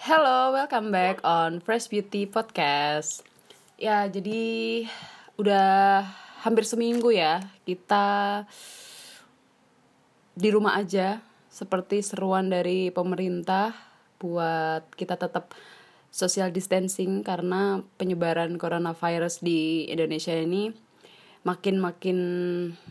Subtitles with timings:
[0.00, 3.20] Hello, welcome back on Fresh Beauty Podcast.
[3.76, 4.88] Ya, jadi
[5.36, 6.08] udah
[6.40, 8.48] hampir seminggu ya kita
[10.32, 11.20] di rumah aja
[11.52, 13.76] seperti seruan dari pemerintah
[14.16, 15.52] buat kita tetap
[16.08, 20.72] social distancing karena penyebaran coronavirus di Indonesia ini
[21.44, 22.18] makin makin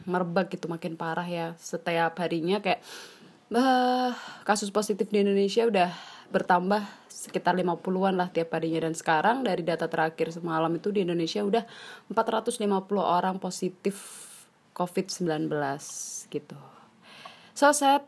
[0.05, 2.85] merebak gitu makin parah ya setiap harinya kayak
[3.49, 4.13] bah,
[4.45, 5.89] kasus positif di Indonesia udah
[6.29, 11.43] bertambah sekitar 50-an lah tiap harinya dan sekarang dari data terakhir semalam itu di Indonesia
[11.43, 11.67] udah
[12.07, 12.63] 450
[12.95, 13.99] orang positif
[14.71, 15.51] COVID-19
[16.31, 16.55] gitu.
[17.51, 18.07] So sad.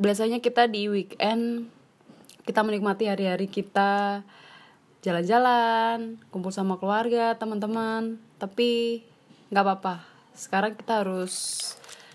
[0.00, 1.68] Biasanya kita di weekend
[2.48, 4.24] kita menikmati hari-hari kita
[5.04, 8.16] jalan-jalan, kumpul sama keluarga, teman-teman.
[8.40, 9.04] Tapi
[9.52, 10.00] nggak apa-apa.
[10.32, 11.60] Sekarang kita harus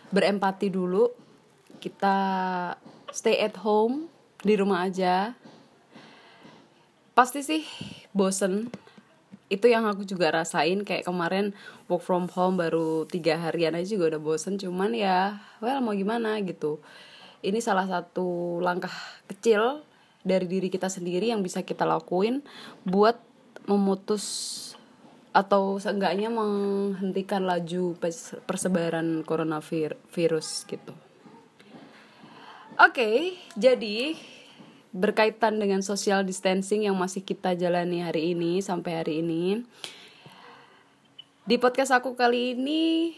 [0.09, 1.13] berempati dulu.
[1.77, 2.17] Kita
[3.13, 4.09] stay at home
[4.41, 5.37] di rumah aja.
[7.15, 7.63] Pasti sih
[8.11, 8.69] bosen.
[9.47, 11.55] Itu yang aku juga rasain kayak kemarin
[11.87, 14.59] work from home baru tiga harian aja juga udah bosen.
[14.59, 16.83] Cuman ya, well mau gimana gitu
[17.45, 18.91] ini salah satu langkah
[19.29, 19.85] kecil
[20.25, 22.41] dari diri kita sendiri yang bisa kita lakuin
[22.81, 23.21] buat
[23.69, 24.25] memutus
[25.29, 27.93] atau seenggaknya menghentikan laju
[28.49, 30.93] persebaran coronavirus gitu.
[32.75, 33.17] Oke, okay,
[33.53, 34.17] jadi
[34.95, 39.59] berkaitan dengan social distancing yang masih kita jalani hari ini sampai hari ini.
[41.43, 43.11] Di podcast aku kali ini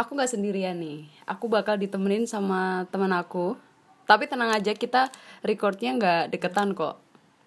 [0.00, 1.04] aku nggak sendirian nih.
[1.28, 3.60] Aku bakal ditemenin sama teman aku.
[4.08, 5.12] Tapi tenang aja kita
[5.44, 6.96] recordnya nggak deketan kok.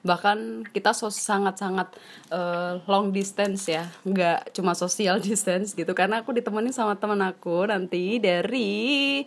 [0.06, 1.90] Bahkan kita so sangat sangat
[2.30, 3.90] uh, long distance ya.
[4.06, 5.98] Nggak cuma social distance gitu.
[5.98, 9.26] Karena aku ditemani sama teman aku nanti dari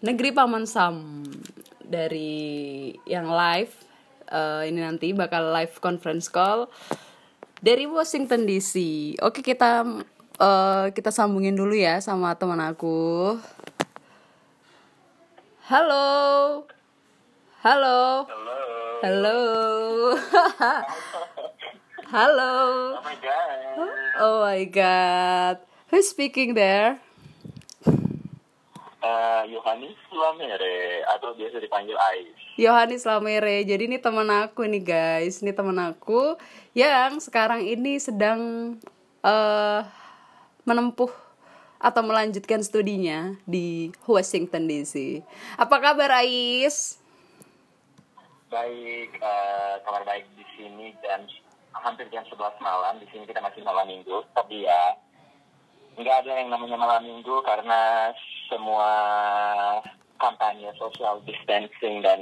[0.00, 1.22] negeri paman sam
[1.92, 3.76] dari yang live
[4.32, 6.72] uh, ini nanti bakal live conference call
[7.60, 8.80] dari Washington DC
[9.20, 9.84] oke kita
[10.40, 13.36] uh, kita sambungin dulu ya sama teman aku
[15.72, 16.66] Halo.
[17.62, 18.26] Halo.
[18.26, 18.58] Halo.
[19.00, 19.38] Halo.
[22.12, 22.54] Halo.
[22.98, 23.58] Oh my god.
[24.20, 25.56] Oh my god.
[25.88, 27.00] Who's speaking there?
[29.02, 32.38] Uh, Yohanis Lamere atau biasa dipanggil Ais.
[32.54, 33.66] Yohanis Lamere.
[33.66, 35.42] Jadi ini teman aku nih guys.
[35.42, 36.38] Ini teman aku
[36.70, 38.38] yang sekarang ini sedang
[39.26, 39.82] uh,
[40.62, 41.10] menempuh
[41.82, 45.18] atau melanjutkan studinya di Washington DC.
[45.58, 47.02] Apa kabar Ais?
[48.46, 51.26] Baik, uh, kabar baik di sini dan
[51.74, 53.02] hampir jam 11 malam.
[53.02, 54.94] Di sini kita masih malam minggu, tapi ya
[55.96, 58.12] nggak ada yang namanya malam minggu karena
[58.48, 58.90] semua
[60.16, 62.20] kampanye social distancing dan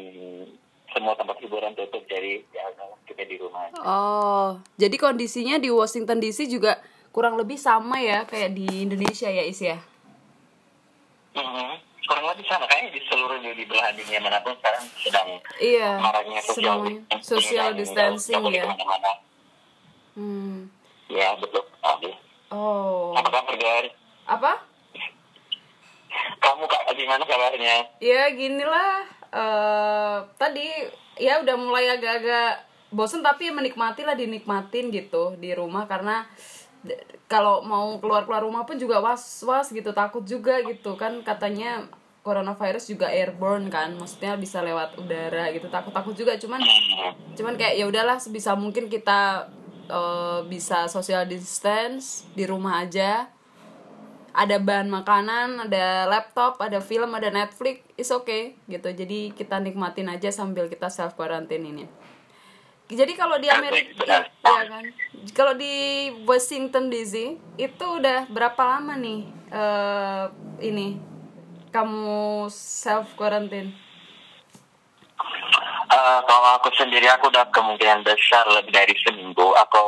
[0.91, 2.66] semua tempat hiburan tutup jadi ya
[3.06, 3.70] kita di rumah.
[3.82, 9.42] Oh, jadi kondisinya di Washington DC juga kurang lebih sama ya kayak di Indonesia ya
[9.42, 9.82] Is ya
[11.34, 11.70] mm-hmm.
[12.06, 16.41] kurang lebih sama kayaknya di seluruh di belahan dunia mana pun sekarang sedang iya, maraknya
[16.42, 18.66] social distancing, social distancing ya
[20.14, 20.70] hmm.
[21.10, 21.66] ya betul.
[22.50, 23.16] Oh.
[23.16, 23.84] Apa kabar
[24.31, 24.53] apa?
[26.41, 27.77] Kamu kak gimana kabarnya?
[27.99, 29.03] Ya ginilah
[29.34, 30.71] uh, tadi
[31.19, 35.91] ya udah mulai agak-agak bosen tapi menikmati lah dinikmatin gitu di rumah.
[35.91, 36.27] Karena
[37.27, 40.94] kalau mau keluar keluar rumah pun juga was was gitu takut juga gitu.
[40.94, 41.91] Kan katanya
[42.21, 46.38] coronavirus juga airborne kan maksudnya bisa lewat udara gitu takut takut juga.
[46.38, 46.62] Cuman
[47.34, 49.50] cuman kayak ya udahlah sebisa mungkin kita
[49.91, 53.28] uh, bisa social distance di rumah aja.
[54.31, 58.95] Ada bahan makanan ada laptop ada film ada Netflix is okay gitu.
[58.95, 61.84] Jadi kita nikmatin aja sambil kita self quarantine ini.
[62.91, 64.84] Jadi kalau di Amerika ya, ya kan?
[65.34, 70.27] Kalau di Washington DC itu udah berapa lama nih uh,
[70.59, 70.99] ini
[71.71, 73.90] kamu self quarantine
[75.91, 79.82] Uh, kalau aku sendiri aku udah kemungkinan besar lebih dari seminggu aku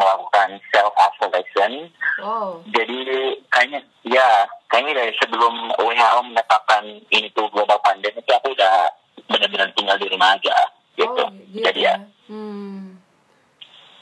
[0.00, 1.92] melakukan self isolation.
[2.24, 2.64] Oh.
[2.72, 8.88] Jadi kayaknya ya kayaknya dari sebelum WHO menetapkan ini tuh global pandemi itu aku udah
[9.28, 10.56] benar-benar tinggal di rumah aja
[10.96, 11.24] gitu.
[11.24, 11.64] Oh, gitu.
[11.68, 12.00] Jadi ya.
[12.00, 12.96] ya Hmm.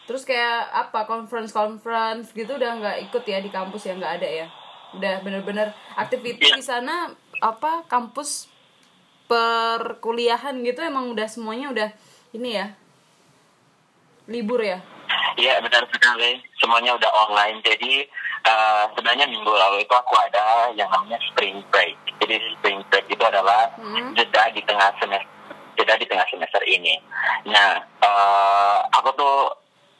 [0.06, 4.28] Terus kayak apa conference conference gitu udah nggak ikut ya di kampus ya nggak ada
[4.28, 4.46] ya?
[4.94, 7.10] Udah bener-bener aktivitas di sana
[7.42, 8.46] apa kampus
[9.30, 11.88] perkuliahan gitu emang udah semuanya udah
[12.34, 12.74] ini ya
[14.26, 14.82] libur ya?
[15.38, 18.06] Iya benar sekali semuanya udah online jadi
[18.46, 23.22] uh, sebenarnya minggu lalu itu aku ada yang namanya spring break jadi spring break itu
[23.22, 24.14] adalah hmm.
[24.18, 25.40] jeda di tengah semester
[25.80, 27.00] jeda di tengah semester ini.
[27.48, 29.36] Nah eh, aku tuh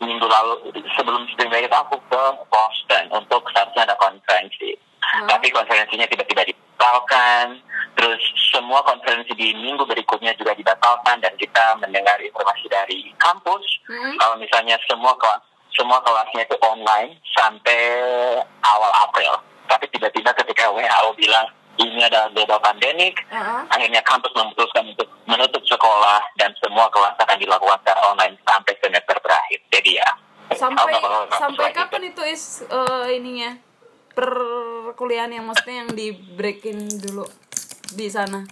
[0.04, 2.22] minggu lalu sebelum spring break itu aku ke
[2.52, 4.76] Boston untuk seharusnya ada konferensi.
[5.00, 5.26] Hmm.
[5.26, 6.44] Tapi konferensinya tiba-tiba
[6.80, 7.60] dibatalkan.
[8.00, 13.60] Terus semua konferensi di minggu berikutnya juga dibatalkan dan kita mendengar informasi dari kampus
[13.92, 14.16] Mm-mm.
[14.16, 15.44] kalau misalnya semua kelas
[15.76, 17.80] semua kelasnya itu online sampai
[18.64, 19.36] awal April.
[19.68, 21.46] Tapi tiba-tiba ketika WHO bilang
[21.78, 23.64] ini adalah global pandemic, Uh-uh.
[23.70, 29.16] akhirnya kampus memutuskan untuk menutup sekolah dan semua kelas akan dilakukan secara online sampai semester
[29.20, 29.60] berakhir.
[29.68, 30.10] Jadi ya.
[30.50, 30.98] sampai
[31.30, 33.69] sampai kapan itu is eh, ininya
[34.10, 37.24] perkuliahan yang maksudnya yang di breakin dulu
[37.90, 38.42] di sana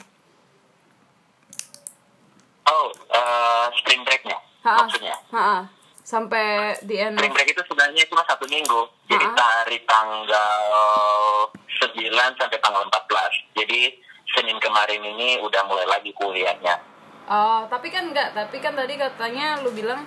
[2.64, 4.84] Oh, eh, spring breaknya Ha-ha.
[4.84, 5.16] maksudnya.
[5.30, 5.58] Ha-ha.
[5.98, 6.44] sampai
[6.82, 8.80] di end Spring break itu sebenarnya cuma satu minggu.
[9.06, 9.36] Jadi Ha-ha.
[9.36, 10.60] dari tanggal
[11.66, 11.96] 9
[12.34, 13.32] sampai tanggal 14.
[13.54, 13.80] Jadi
[14.28, 16.76] Senin kemarin ini udah mulai lagi kuliahnya.
[17.26, 20.04] oh tapi kan enggak tapi kan tadi katanya lu bilang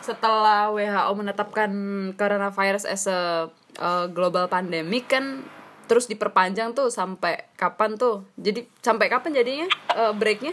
[0.00, 1.70] setelah WHO menetapkan
[2.14, 5.44] coronavirus as a uh, global pandemic kan
[5.84, 8.24] terus diperpanjang tuh sampai kapan tuh?
[8.34, 10.52] Jadi sampai kapan jadinya uh, breaknya?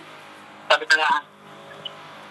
[0.65, 1.09] Sampai tanggal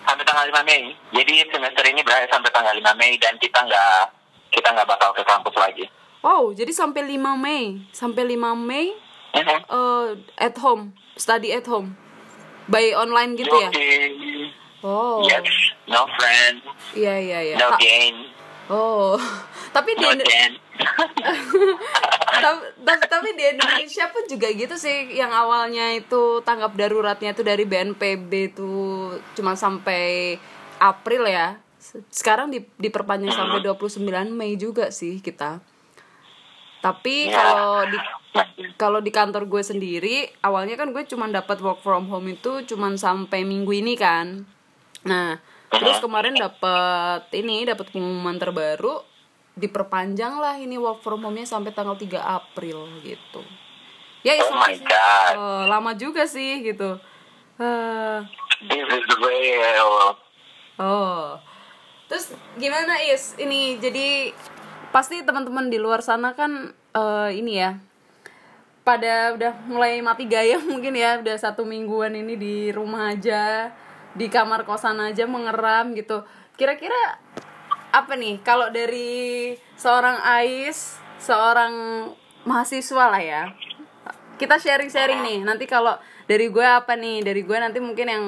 [0.02, 0.82] sampai tanggal 5 Mei.
[1.10, 4.02] Jadi semester ini berakhir sampai tanggal 5 Mei dan kita nggak
[4.50, 5.84] kita nggak bakal ke kampus lagi.
[6.20, 7.64] oh jadi sampai 5 Mei.
[7.90, 8.92] Sampai 5 Mei
[9.30, 9.62] Mhm.
[9.64, 11.94] uh, at home study at home.
[12.66, 13.66] By online gitu ya?
[13.66, 13.94] Yogi.
[14.80, 15.22] oh.
[15.22, 15.46] Yes,
[15.86, 16.62] no friend,
[16.92, 17.54] iya iya iya.
[17.56, 18.14] No Ta- gain,
[18.68, 19.14] oh.
[19.74, 20.58] Tapi di no dance.
[22.40, 27.64] Tapi, tapi, di Indonesia pun juga gitu sih yang awalnya itu tanggap daruratnya itu dari
[27.68, 28.72] BNPB itu
[29.36, 30.36] cuma sampai
[30.80, 31.60] April ya.
[31.76, 35.60] Se- sekarang di, diperpanjang sampai 29 Mei juga sih kita.
[36.80, 37.36] Tapi Ya.
[37.36, 37.98] kalau di
[38.78, 42.88] kalau di kantor gue sendiri awalnya kan gue cuma dapat work from home itu cuma
[42.96, 44.48] sampai minggu ini kan.
[45.04, 45.36] Nah
[45.70, 49.02] terus kemarin dapat ini dapat pengumuman terbaru
[49.54, 53.42] diperpanjang lah ini work from home-nya sampai tanggal 3 April gitu
[54.20, 54.76] ya Oh my.
[54.76, 55.32] God.
[55.34, 57.00] Eh, lama juga sih gitu
[57.60, 58.18] Eh,
[58.60, 60.16] This is real.
[60.80, 61.36] Oh.
[62.08, 63.36] Terus gimana Is?
[63.36, 64.32] Ini jadi
[64.90, 67.76] pasti teman-teman di luar sana kan eh, ini ya
[68.80, 73.70] pada udah mulai mati gaya mungkin ya udah satu mingguan ini di rumah aja
[74.16, 76.24] di kamar kosan aja mengeram gitu
[76.56, 77.20] kira-kira
[77.90, 78.38] apa nih?
[78.46, 82.06] Kalau dari seorang Ais seorang
[82.46, 83.42] mahasiswa lah ya.
[84.38, 85.38] Kita sharing-sharing nih.
[85.44, 87.20] Nanti kalau dari gue apa nih?
[87.20, 88.24] Dari gue nanti mungkin yang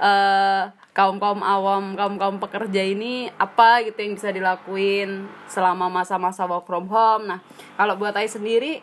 [0.00, 6.44] eh, kaum kaum awam kaum kaum pekerja ini apa gitu yang bisa dilakuin selama masa-masa
[6.48, 7.30] work from home.
[7.30, 7.40] Nah
[7.78, 8.82] kalau buat Ais sendiri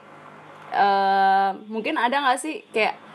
[0.72, 3.10] eh, mungkin ada nggak sih kayak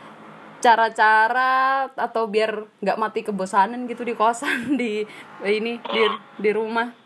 [0.63, 5.05] cara-cara atau biar nggak mati kebosanan gitu di kosan di
[5.45, 6.01] ini di
[6.41, 7.04] di rumah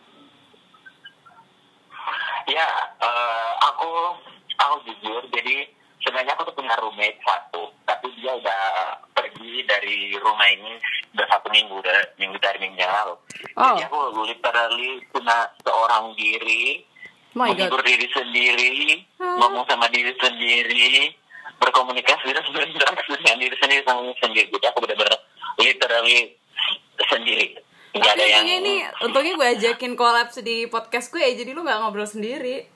[2.50, 3.90] Ya, eh, aku
[4.57, 5.22] aku jujur.
[5.30, 5.69] Jadi
[6.01, 8.62] sebenarnya aku tuh punya roommate satu, tapi dia udah
[9.13, 10.81] pergi dari rumah ini
[11.13, 13.16] udah satu minggu, udah minggu dari minggu yang lalu.
[13.54, 13.78] Oh.
[13.78, 16.84] Jadi aku literally cuma seorang diri,
[17.38, 19.36] my menghibur diri sendiri, Oh.
[19.45, 21.13] ngomong sama diri sendiri,
[21.60, 24.48] berkomunikasi dan berinteraksi dengan diri sendiri sama diri sendiri.
[24.57, 25.18] Jadi aku benar-benar
[25.60, 26.18] literally
[27.10, 27.48] sendiri.
[27.90, 31.80] Tapi ada yang ini untungnya gue ajakin kolaps di podcast gue ya jadi lu nggak
[31.81, 32.69] ngobrol sendiri.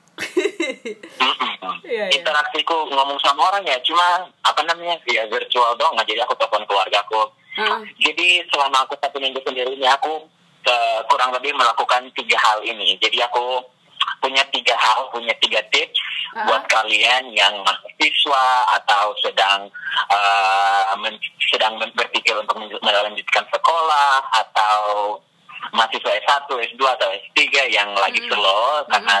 [1.84, 2.06] Iya, iya.
[2.14, 7.22] interaksiku ngomong sama orang ya cuma apa namanya ya virtual doang jadi aku telepon keluargaku
[7.54, 7.78] Ah.
[8.02, 10.26] jadi selama aku satu minggu sendiri ini aku
[10.66, 13.62] eh, kurang lebih melakukan tiga hal ini jadi aku
[14.18, 16.00] punya tiga hal punya tiga tips
[16.34, 16.50] Ah.
[16.50, 18.44] buat kalian yang mahasiswa
[18.74, 19.70] atau sedang
[20.10, 25.14] eh, men- sedang berpikir untuk melanjutkan sekolah atau
[25.70, 27.38] mahasiswa S1, S2 atau S3
[27.70, 28.28] yang lagi Mm.
[28.28, 29.16] slow karena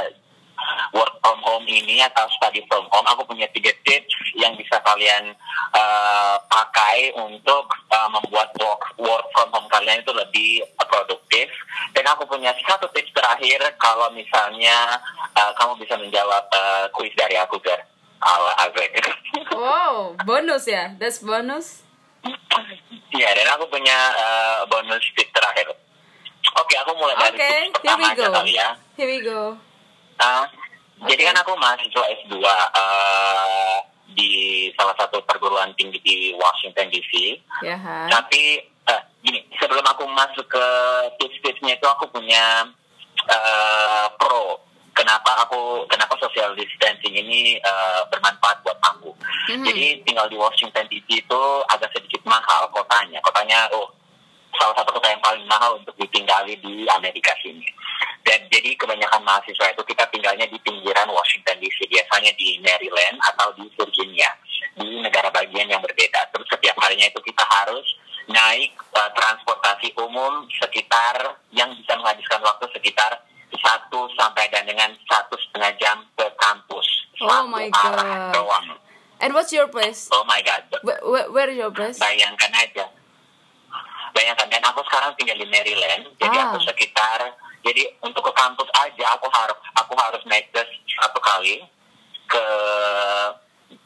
[0.94, 5.34] work from home ini atau study from home aku punya tiga tips yang bisa kalian
[5.74, 11.50] uh, pakai untuk uh, membuat work work from home kalian itu lebih produktif.
[11.94, 14.98] Dan aku punya satu tips terakhir kalau misalnya
[15.34, 17.82] uh, kamu bisa menjawab uh, kuis dari aku Gar.
[18.24, 18.92] Ala Azek.
[19.54, 20.94] Wow bonus ya?
[20.98, 21.82] That's bonus?
[23.14, 25.74] Ya dan aku punya uh, bonus tips terakhir.
[26.54, 27.50] Oke aku mulai dari oke
[27.82, 28.68] tips pertama aja kali ya.
[28.94, 29.58] Here we go
[30.18, 30.46] Ah,
[31.04, 33.76] Jadi kan aku mahasiswa S2 eh,
[34.14, 34.30] di
[34.78, 37.36] salah satu perguruan tinggi di Washington DC.
[37.60, 40.66] kan Tapi eh, gini, sebelum aku masuk ke
[41.20, 42.68] tips-tipsnya itu aku punya
[43.28, 44.62] eh, pro.
[44.94, 49.10] Kenapa aku kenapa social distancing ini eh, bermanfaat buat aku?
[49.50, 49.66] Mhm.
[49.66, 53.18] Jadi tinggal di Washington DC itu agak sedikit mahal kotanya.
[53.20, 53.90] Kotanya oh
[54.58, 57.66] salah satu kota yang paling mahal untuk ditinggali di Amerika sini.
[58.24, 63.52] Dan jadi kebanyakan mahasiswa itu kita tinggalnya di pinggiran Washington DC, biasanya di Maryland atau
[63.52, 64.30] di Virginia,
[64.80, 66.32] di negara bagian yang berbeda.
[66.32, 67.84] Terus setiap harinya itu kita harus
[68.24, 73.12] naik uh, transportasi umum sekitar yang bisa menghabiskan waktu sekitar
[73.60, 76.86] satu sampai dan dengan satu setengah jam ke kampus.
[77.22, 78.32] Oh my arah God.
[78.34, 78.66] doang.
[79.22, 80.10] And what's your place?
[80.10, 80.66] Oh my god.
[80.82, 82.00] Where, where, where is your place?
[82.00, 82.90] Bayangkan aja.
[84.14, 86.06] Bayangkan dan aku sekarang tinggal di Maryland.
[86.16, 86.46] Jadi Ah.
[86.48, 87.20] aku sekitar
[87.64, 91.64] jadi untuk ke kampus aja aku harus aku harus naik bus satu kali
[92.28, 92.44] ke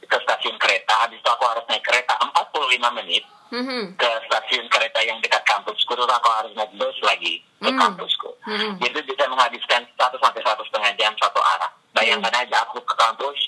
[0.05, 0.95] ke stasiun kereta.
[1.05, 3.97] Habis itu aku harus naik kereta 45 menit Mhm.
[3.97, 7.81] ke stasiun kereta yang dekat kampusku terus aku harus naik bus lagi ke Hmm.
[7.81, 8.29] kampusku.
[8.45, 8.77] Hmm.
[8.79, 11.73] Jadi bisa menghabiskan satu sampai satu setengah jam satu arah.
[11.95, 12.43] Bayangkan Hmm.
[12.45, 13.39] aja aku ke kampus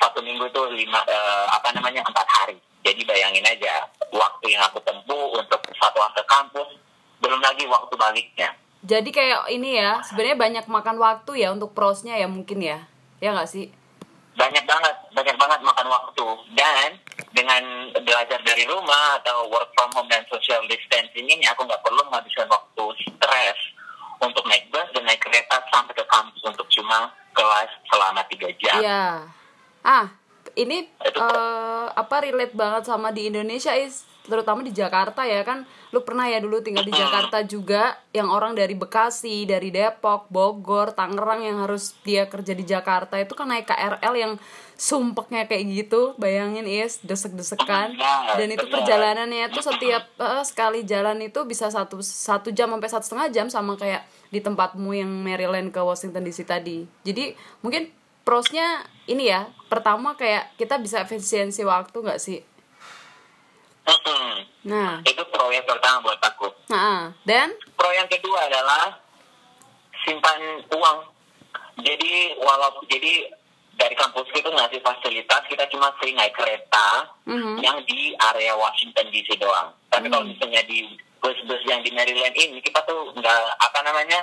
[0.00, 2.58] satu minggu itu lima eh, apa namanya empat hari.
[2.82, 6.68] Jadi bayangin aja waktu yang aku tempuh untuk satu ke kampus
[7.22, 8.50] belum lagi waktu baliknya.
[8.82, 12.82] Jadi kayak ini ya, sebenarnya banyak makan waktu ya untuk prosnya ya mungkin ya.
[13.22, 13.70] Ya nggak sih?
[14.32, 16.96] banyak banget banyak banget makan waktu dan
[17.36, 17.62] dengan
[17.92, 22.48] belajar dari rumah atau work from home dan social distancing ini aku nggak perlu menghabiskan
[22.48, 23.58] waktu stres
[24.24, 28.80] untuk naik bus dan naik kereta sampai ke kampus untuk cuma kelas selama tiga jam.
[28.80, 29.06] Iya.
[29.82, 30.06] Ah,
[30.56, 35.66] ini eh, apa relate banget sama di Indonesia is terutama di Jakarta ya kan.
[35.90, 40.94] Lu pernah ya dulu tinggal di Jakarta juga yang orang dari Bekasi dari Depok Bogor
[40.94, 43.18] Tangerang yang harus dia kerja di Jakarta.
[43.18, 44.32] Itu kan naik KRL yang
[44.78, 47.98] sumpeknya kayak gitu bayangin is desek-desekan.
[48.38, 53.04] Dan itu perjalanannya itu setiap eh, sekali jalan itu bisa satu satu jam sampai satu
[53.04, 56.86] setengah jam sama kayak di tempatmu yang Maryland ke Washington DC tadi.
[57.02, 57.90] Jadi mungkin
[58.22, 62.40] prosnya ini ya pertama kayak kita bisa efisiensi waktu nggak sih
[64.62, 66.46] nah Itu pro yang pertama buat aku.
[66.68, 68.94] nah dan Pro yang kedua adalah
[70.00, 70.38] simpan
[70.70, 70.98] uang.
[71.78, 73.26] Jadi walaupun jadi
[73.74, 77.58] dari kampus itu ngasih fasilitas kita cuma sering naik kereta Mhm.
[77.58, 79.74] yang di area Washington DC doang.
[79.88, 80.86] Tapi kalau misalnya di
[81.18, 84.22] bus-bus yang di Maryland ini kita tuh nggak apa namanya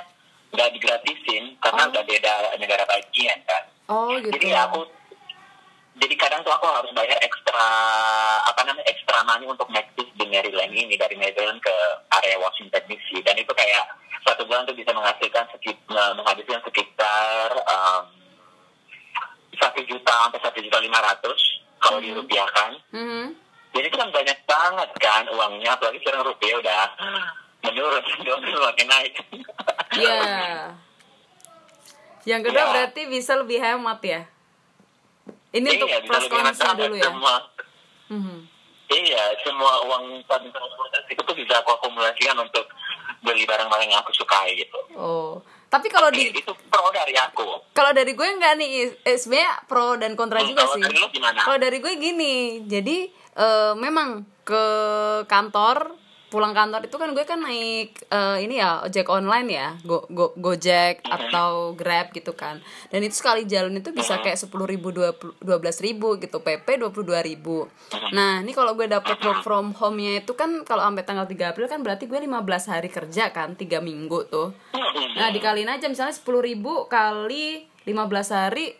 [0.50, 1.90] nggak digratisin karena Oh.
[1.90, 3.62] udah beda negara bagian kan.
[3.88, 4.80] oh gitu Jadi aku
[5.96, 7.66] jadi kadang tuh aku harus bayar ekstra
[8.42, 11.74] apa namanya ekstra money untuk naik di Maryland ini dari Maryland ke
[12.14, 13.84] area Washington DC dan itu kayak
[14.22, 18.02] satu bulan tuh bisa menghasilkan sekitar menghabiskan sekitar um,
[19.52, 21.40] satu juta sampai satu juta lima ratus
[21.78, 22.70] kalau dirupiahkan.
[22.92, 23.24] Mhm.
[23.70, 26.82] Jadi itu kan banyak banget kan uangnya apalagi sekarang rupiah udah
[27.62, 29.14] menurun dolar makin naik.
[29.92, 30.76] Iya.
[32.22, 32.70] Yang kedua Ya.
[32.70, 34.20] berarti bisa lebih hemat ya.
[35.50, 37.04] Ini untuk iya, bisa plus banget dulu ya.
[37.04, 37.34] Semua,
[38.08, 38.38] Mhm.
[38.88, 42.66] Iya, semua uang transportasi itu tuh bisa aku akumulasikan untuk
[43.20, 44.78] beli barang-barang yang aku sukai gitu.
[44.92, 45.38] Oh.
[45.64, 47.70] Tapi kalau di Itu pro dari aku.
[47.70, 48.70] kalau dari gue enggak nih
[49.00, 51.38] eh, sebenarnya pro dan kontra Hmm, juga kalau sih dari lu gimana?
[51.40, 52.96] kalau dari gue gini jadi
[53.36, 54.08] eh, memang
[54.42, 54.64] ke
[55.24, 55.94] kantor
[56.30, 60.32] pulang kantor itu kan gue kan naik eh, ini ya ojek online ya go, go
[60.38, 62.62] gojek atau grab gitu kan.
[62.88, 66.94] Dan itu sekali jalan itu bisa kayak sepuluh ribu dua belas ribu gitu pp dua
[66.94, 67.66] puluh dua ribu.
[68.14, 71.52] Nah ini kalau gue dapet work from home nya itu kan kalau sampai tanggal 3
[71.52, 74.54] April kan berarti gue 15 hari kerja kan tiga minggu tuh.
[75.18, 77.90] Nah dikaliin aja misalnya 10.000 ribu kali 15
[78.30, 78.78] hari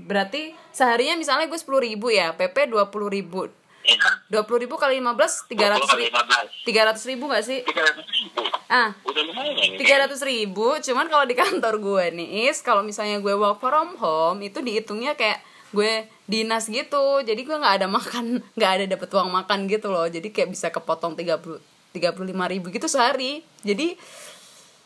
[0.00, 3.52] Berarti seharinya misalnya gue 10.000 ribu ya PP 20.000 ribu
[3.90, 4.10] Iya.
[4.30, 6.70] 20.000 ribu kali 15 300 kali ribu 15.
[6.70, 7.58] 300 ribu gak sih?
[7.66, 8.40] 300 ribu.
[8.70, 9.76] Ah lumayan ini.
[9.82, 14.46] 300 ribu cuman kalau di kantor gue nih is kalau misalnya gue work from home
[14.46, 19.30] itu dihitungnya kayak gue dinas gitu jadi gue nggak ada makan nggak ada dapet uang
[19.30, 21.58] makan gitu loh jadi kayak bisa kepotong 30
[21.90, 23.98] 35 ribu gitu sehari jadi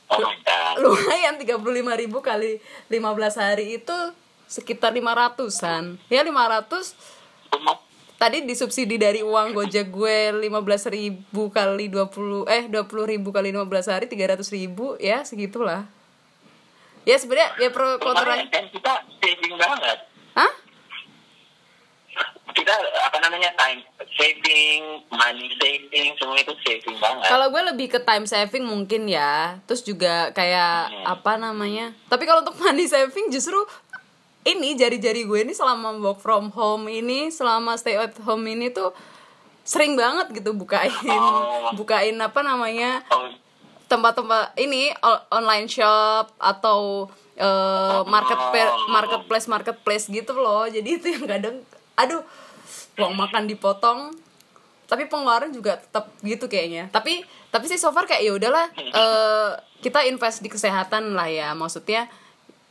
[0.05, 0.75] Oh my god.
[0.85, 2.61] lumayan 35.000 ribu kali
[2.93, 3.01] 15
[3.41, 3.97] hari itu
[4.45, 6.93] sekitar 500an ya 500
[7.55, 7.77] Rumah
[8.14, 10.16] tadi disubsidi dari uang gojek gue
[10.49, 15.85] 15.000 ribu kali 20 eh 20 ribu kali 15 hari 300 ribu ya segitulah
[17.04, 19.99] ya sebenarnya ya pro kan kita saving banget.
[20.35, 20.52] Hah?
[22.54, 22.71] Kita
[23.11, 23.83] apa namanya time
[24.14, 27.26] saving, money saving, semua itu saving banget.
[27.26, 29.59] Kalau gue lebih ke time saving mungkin ya.
[29.66, 31.04] Terus juga kayak Hmm.
[31.18, 31.92] apa namanya?
[32.06, 33.59] Tapi kalau untuk money saving justru
[34.45, 38.93] ini jari-jari gue ini selama work from home ini, selama stay at home ini tuh
[39.65, 41.73] sering banget gitu bukain Oh.
[41.73, 43.01] bukain apa namanya?
[43.09, 43.33] Oh,
[43.89, 44.93] tempat-tempat ini
[45.33, 48.37] online shop atau eh, market
[48.93, 50.69] marketplace marketplace gitu loh.
[50.69, 51.57] Jadi itu yang kadang
[51.97, 52.21] aduh
[53.01, 54.15] uang makan dipotong
[54.85, 59.51] tapi pengeluaran juga tetap gitu kayaknya tapi tapi sih so far kayak ya udahlah eh,
[59.81, 62.07] kita invest di kesehatan lah ya maksudnya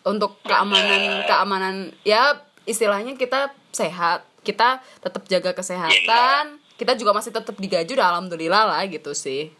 [0.03, 7.55] untuk keamanan keamanan ya istilahnya kita sehat kita tetap jaga kesehatan kita juga masih tetap
[7.55, 9.51] digaji udah alhamdulillah lah gitu sih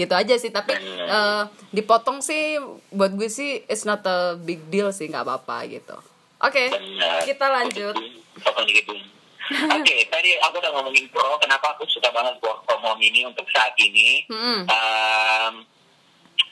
[0.00, 1.42] gitu aja sih tapi eh,
[1.76, 2.56] dipotong sih
[2.88, 5.96] buat gue sih it's not a big deal sih nggak apa-apa gitu
[6.40, 7.20] oke Benar.
[7.28, 7.96] kita lanjut.
[9.50, 13.42] Oke, tadi aku udah ngomongin pro, kenapa aku suka banget work from home ini untuk
[13.50, 14.22] saat ini.
[14.30, 14.62] Hmm.
[14.70, 15.54] Um,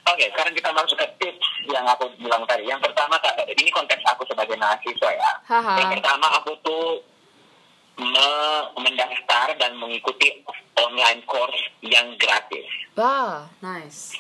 [0.09, 2.65] Oke, sekarang kita masuk ke tips yang aku bilang tadi.
[2.65, 5.31] Yang pertama, Kak, ini konteks aku sebagai mahasiswa ya.
[5.45, 5.75] Haha.
[5.79, 7.05] Yang pertama, aku tuh
[7.99, 10.41] me- mendaftar dan mengikuti
[10.77, 12.67] online course yang gratis.
[12.95, 14.15] wah nice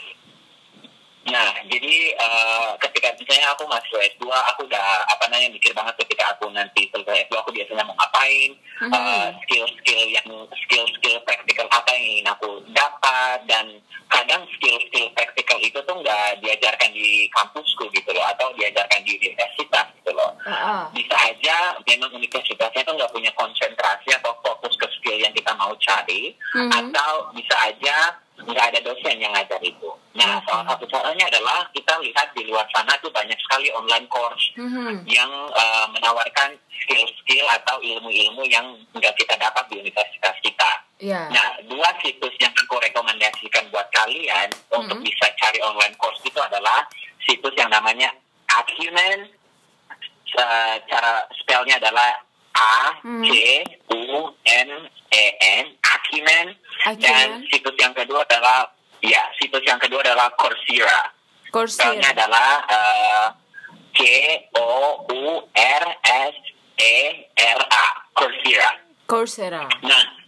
[1.28, 6.32] Nah, jadi eh, ketika misalnya aku masuk S2, aku udah apa namanya mikir banget ketika
[6.32, 8.92] aku nanti selesai S2 aku biasanya mau ngapain, Mhm.
[8.94, 13.66] eh, skill-skill yang skill-skill praktikal apa yang ingin aku dapat dan
[14.08, 19.84] kadang skill-skill praktikal itu tuh nggak diajarkan di kampusku gitu loh atau diajarkan di universitas
[19.94, 20.32] gitu loh.
[20.46, 20.88] Ah.
[20.90, 25.76] Bisa aja memang universitasnya tuh nggak punya konsentrasi atau fokus ke skill yang kita mau
[25.76, 26.70] cari Mhm.
[26.72, 29.90] atau bisa aja nggak ada dosen yang ngajar itu.
[30.14, 34.44] Nah, salah satu caranya adalah kita lihat di luar sana tuh banyak sekali online course
[34.54, 35.06] Mhm.
[35.06, 40.70] yang uh, menawarkan skill-skill atau ilmu-ilmu yang nggak kita dapat di universitas kita.
[40.98, 45.06] ya Nah, dua situs yang aku rekomendasikan buat kalian untuk Mhm.
[45.06, 46.82] bisa cari online course itu adalah
[47.22, 48.10] situs yang namanya
[48.50, 49.30] Acumen.
[50.26, 52.10] Se- Cara spellnya adalah
[52.52, 52.92] A
[53.22, 54.02] C U
[54.44, 54.68] N
[55.08, 55.24] E
[55.62, 56.46] N Acumen.
[57.02, 58.70] Dan situs yang kedua adalah
[59.02, 61.10] ya situs yang kedua adalah Coursera.
[61.48, 63.26] Spellnya Coursera adalah uh,
[63.94, 64.00] K
[64.54, 64.70] O
[65.10, 65.24] U
[65.54, 66.34] R S
[66.78, 66.96] E
[67.34, 68.70] R A Coursera.
[69.08, 70.18] Coursera Nah.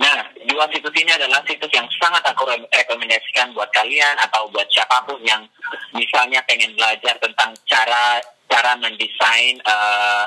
[0.00, 0.16] Nah,
[0.48, 5.04] dua situs ini adalah situs yang sangat aku re- rekomendasikan buat kalian atau buat siapa
[5.04, 5.44] pun yang
[5.92, 8.16] misalnya pengen belajar tentang cara
[8.48, 10.24] cara mendesain eh,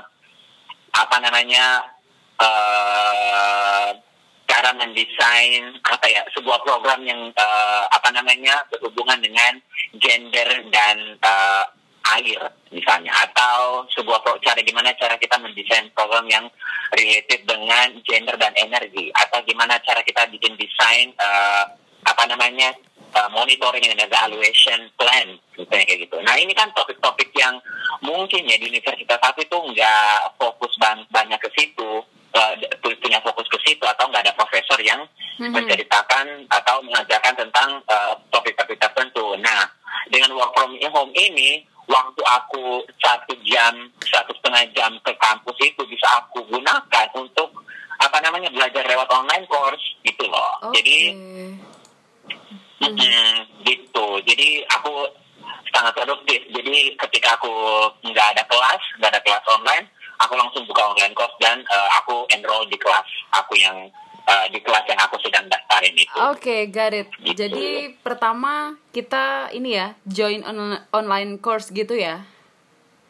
[0.94, 1.89] apa namanya
[2.38, 3.89] eh,
[4.54, 9.58] cara mendesain apa ya sebuah program yang eh, apa namanya berhubungan dengan
[9.98, 11.66] gender dan eh,
[12.22, 13.10] air misalnya.
[13.26, 16.46] Atau sebuah cara gimana cara kita mendesain program yang
[16.94, 19.10] related dengan gender dan energi.
[19.18, 21.63] Atau gimana cara kita bikin desain eh,
[22.06, 22.78] apa namanya
[23.18, 26.18] eh, monitoring and evaluation plan misalnya kayak gitu.
[26.22, 27.58] Nah ini kan topik-topik yang
[28.06, 33.46] mungkin ya di universitas satu itu nggak fokus ban- banyak ke situ pu- punya fokus
[33.46, 35.06] ke situ atau nggak ada profesor yang
[35.38, 35.50] Mhm.
[35.50, 39.38] menceritakan atau mengajarkan tentang eh, topik-topik tertentu.
[39.38, 39.65] Nah
[40.10, 45.82] dengan work from home ini waktu aku satu jam satu setengah jam ke kampus itu
[45.86, 47.50] bisa aku gunakan untuk
[47.98, 50.54] apa namanya belajar lewat online course gitu loh.
[50.63, 50.82] Oke.
[50.82, 50.98] Jadi
[52.82, 54.08] mm, gitu.
[54.22, 55.08] Jadi aku
[55.72, 56.41] sangat produktif.
[56.50, 57.52] Jadi ketika aku
[58.04, 59.86] nggak ada kelas, nggak ada kelas online,
[60.17, 63.89] aku langsung buka online course dan eh, aku enroll di kelas aku yang
[64.23, 66.17] eh, di kelas yang aku sedang daftarin itu.
[66.28, 67.08] Oke, got it.
[67.19, 68.54] Jadi pertama
[68.89, 72.23] kita ini ya join on- online course gitu ya.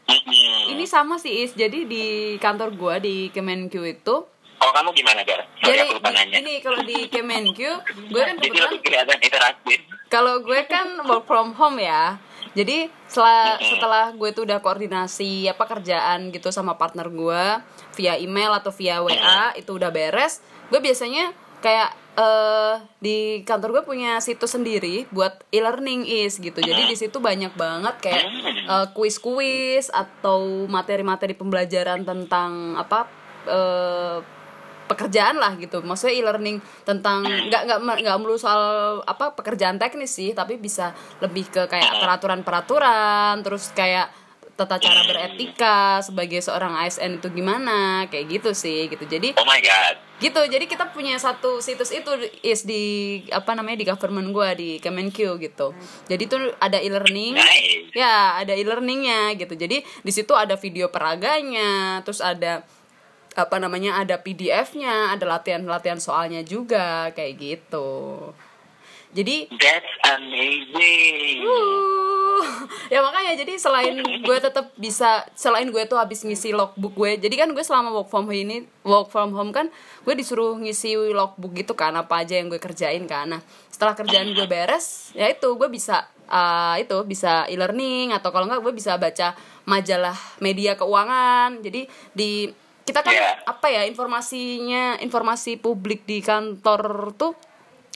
[0.04, 0.70] Mm-mm.
[0.70, 1.54] Ini sama sih Is.
[1.54, 2.06] Jadi di
[2.38, 4.16] kantor gua di Kemenq itu.
[4.54, 5.44] Kalau kamu gimana, Gar?
[5.58, 6.36] Sorry Jadi aku lupa nanya.
[6.38, 7.60] ini kalau di Kemenq,
[8.06, 9.80] gue kan Jadi kebetulan lebih kelihatan interaktif.
[10.08, 12.16] kalau gue kan work from home ya
[12.54, 17.44] jadi setelah setelah gue tuh udah koordinasi apa kerjaan gitu sama partner gue
[17.98, 23.84] via email atau via wa itu udah beres gue biasanya kayak eh di kantor gue
[23.90, 26.62] punya situs sendiri buat e-learning is gitu.
[26.62, 28.26] Jadi di situ banyak banget kayak
[28.70, 33.10] eh, kuis-kuis atau materi-materi pembelajaran tentang apa
[33.50, 34.18] eh,
[34.88, 35.80] pekerjaan lah gitu.
[35.84, 40.92] Maksudnya e-learning tentang nggak nggak nggak melulu soal apa pekerjaan teknis sih tapi bisa
[41.24, 44.12] lebih ke kayak peraturan peraturan terus kayak
[44.54, 49.02] tata cara beretika sebagai seorang ASN itu gimana kayak gitu sih gitu.
[49.10, 49.98] Jadi Oh my god.
[50.22, 52.08] gitu jadi kita punya satu situs itu
[52.46, 55.74] is di apa namanya di government gua di Kemenq gitu.
[56.06, 57.34] Jadi tuh ada e-learning.
[57.34, 57.98] Nice.
[57.98, 59.58] ya ada e-learningnya gitu.
[59.58, 62.62] Jadi di situ ada video peraganya terus ada
[63.36, 67.92] apa namanya ada PDF-nya ada latihan-latihan soalnya juga kayak gitu.
[69.14, 71.46] Jadi That's amazing.
[71.46, 72.42] Uh,
[72.90, 77.46] ya makanya jadi selain gue tetap bisa selain gue tuh habis ngisi logbook gue jadi
[77.46, 79.70] kan gue selama work from home ini work from home kan
[80.02, 83.38] gue disuruh ngisi logbook gitu kan apa aja yang gue kerjain kan.
[83.38, 88.50] Nah setelah kerjaan gue beres ya itu gue bisa uh, itu bisa e-learning atau kalau
[88.50, 89.38] enggak gue bisa baca
[89.70, 91.62] majalah media keuangan.
[91.62, 91.86] Jadi
[92.18, 92.50] di
[92.84, 93.32] kita kan Iya.
[93.46, 97.34] apa ya informasinya informasi publik di kantor tuh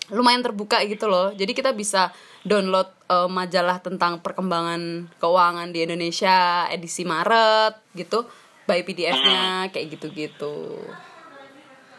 [0.07, 6.63] lumayan terbuka gitu loh jadi kita bisa download eh, majalah tentang perkembangan keuangan di Indonesia
[6.67, 8.23] edisi Maret gitu
[8.63, 10.79] by PDF-nya kayak gitu-gitu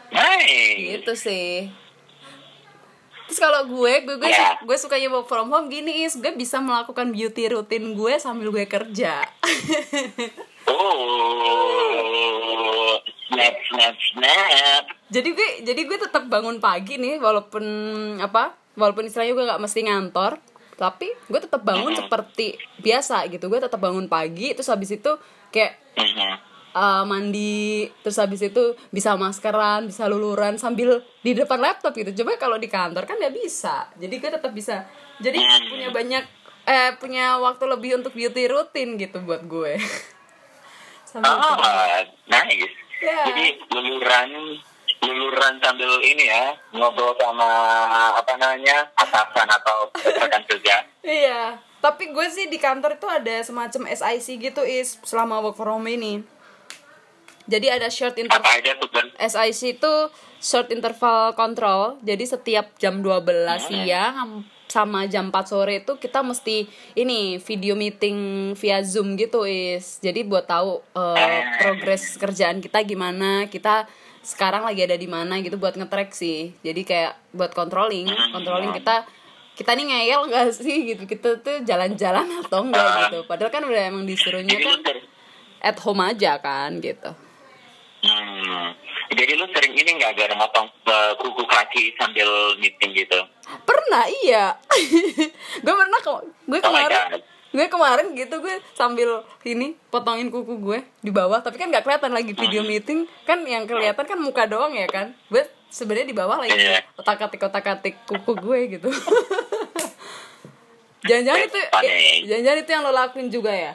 [0.09, 0.97] Nice.
[0.97, 1.69] gitu sih
[3.25, 4.57] terus kalau gue gue gue, Ya.
[4.57, 8.65] gue sukanya work from home gini is gue bisa melakukan beauty rutin gue sambil gue
[8.65, 9.21] kerja
[10.69, 12.21] Oh,
[13.27, 14.83] snap, snap, snap.
[15.09, 17.63] jadi gue jadi gue tetap bangun pagi nih walaupun
[18.19, 20.31] apa walaupun istilahnya gue nggak mesti ngantor
[20.77, 23.49] tapi gue tetap bangun seperti biasa gitu.
[23.49, 25.11] Gue tetap bangun pagi terus habis itu
[25.49, 26.31] kayak Mhm.
[26.71, 32.15] uh, mandi terus habis itu bisa maskeran bisa luluran sambil di depan laptop gitu.
[32.15, 33.89] Coba kalau di kantor kan nggak bisa.
[33.97, 34.85] Jadi gue tetap bisa.
[35.19, 35.35] Jadi
[35.67, 36.23] punya banyak
[36.63, 39.75] eh punya waktu lebih untuk beauty rutin gitu buat gue
[41.09, 41.57] sambil Oh,
[42.29, 42.69] nice.
[43.01, 43.25] Ya.
[43.31, 44.29] Jadi luluran
[44.99, 47.47] luluran sambil ini ya ngobrol sama
[48.19, 50.83] apa namanya atasan atau rekan kerja.
[50.99, 55.79] Iya, tapi gue sih di kantor itu ada semacam SIC gitu is selama work from
[55.79, 56.13] home ini.
[57.49, 59.07] Jadi ada short interval Apa aja tuh Ben?
[59.17, 59.93] SIC itu
[60.37, 61.97] short interval control.
[62.05, 68.53] Jadi setiap jam 12 siang sama jam 4 sore itu kita mesti ini video meeting
[68.53, 69.97] via Zoom gitu is.
[69.99, 73.89] Jadi buat tahu eh, progres kerjaan kita gimana, kita
[74.21, 76.53] sekarang lagi ada di mana gitu buat nge-track sih.
[76.61, 79.09] Jadi kayak buat controlling, controlling kita
[79.57, 81.03] kita nih ngeyel gak sih gitu?
[81.03, 83.27] Kita tuh jalan-jalan atau enggak gitu?
[83.27, 84.79] Padahal kan udah emang disuruhnya kan
[85.59, 87.11] at home aja kan gitu.
[87.99, 88.71] Hmm,
[89.11, 93.19] jadi lu sering ini nggak gara motong eh, kuku kaki sambil meeting gitu?
[93.61, 94.53] pernah iya
[95.63, 97.21] gue pernah kok gue Oh kemarin God.
[97.49, 99.09] gue kemarin gitu gue sambil
[99.43, 102.69] ini potongin kuku gue di bawah tapi kan nggak kelihatan lagi video Hmm.
[102.69, 106.85] meeting kan yang kelihatan kan muka doang ya kan gue sebenarnya di bawah lagi Iya.
[106.95, 108.89] otak atik otak atik kuku gue gitu
[111.01, 112.27] jangan-jangan itu Funny.
[112.27, 113.73] jangan-jangan itu yang lo lakuin juga ya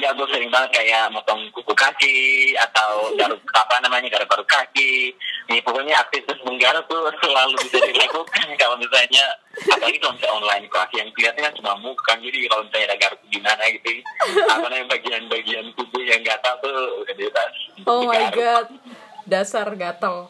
[0.00, 2.16] Ya gue sering banget kayak motong kuku kaki
[2.58, 5.12] atau garuk apa namanya garuk-garuk kaki.
[5.48, 9.24] Nih pokoknya aktivitas menggaruk tuh selalu bisa dilakukan kalau misalnya
[9.56, 13.62] apalagi kalau misalnya online kelas yang kelihatannya cuma muka jadi kalau misalnya ada garuk gimana
[13.72, 13.88] gitu
[14.52, 17.52] apa namanya bagian-bagian tubuh yang gatal tuh udah bebas.
[17.88, 18.68] oh my god
[19.24, 20.28] dasar gatel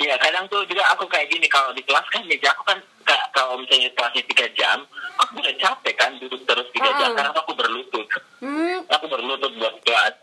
[0.00, 2.78] Iya kadang tuh juga aku kayak gini kalau di kelas kan meja aku kan
[3.10, 4.78] ka- kalau misalnya kelasnya tiga jam
[5.16, 6.96] aku udah capek kan duduk terus tiga Ah.
[6.96, 8.06] jam karena aku berlutut
[8.38, 8.78] hmm.
[8.86, 10.14] aku berlutut buat kelas.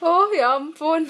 [0.00, 1.04] oh ya ampun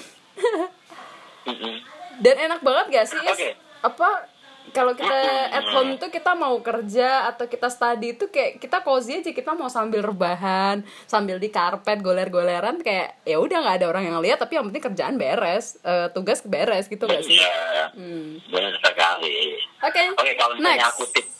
[1.45, 1.75] Mm-mm.
[2.15, 3.19] Dan enak banget gak sih?
[3.19, 3.51] Oke.
[3.81, 4.31] Apa
[4.73, 5.13] kalau kita
[5.47, 9.53] at home tuh kita mau kerja atau kita study itu kayak kita cozy aja kita
[9.53, 14.37] mau sambil rebahan sambil di karpet goler-goleran kayak ya udah nggak ada orang yang lihat
[14.37, 17.37] tapi yang penting kerjaan beres eh, tugas beres gitu gak sih?
[17.37, 18.41] Iya, Hmm.
[18.43, 19.53] benar sekali.
[19.79, 20.01] Oke.
[20.11, 20.91] Oke, kalau misalnya Next.
[20.91, 21.33] aku tips,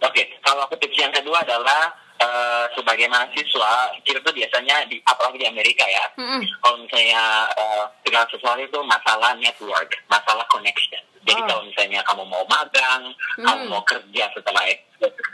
[0.00, 5.36] oke, kalau aku tips yang kedua adalah eh, sebagai mahasiswa kita tuh biasanya di apalagi
[5.36, 6.40] di Amerika ya, Mm-mm.
[6.60, 11.02] kalau misalnya eh, segala sesuatu itu masalah network, masalah connection.
[11.26, 11.46] Jadi Ah.
[11.50, 13.02] kalau misalnya kamu mau magang,
[13.36, 14.62] kamu mau kerja setelah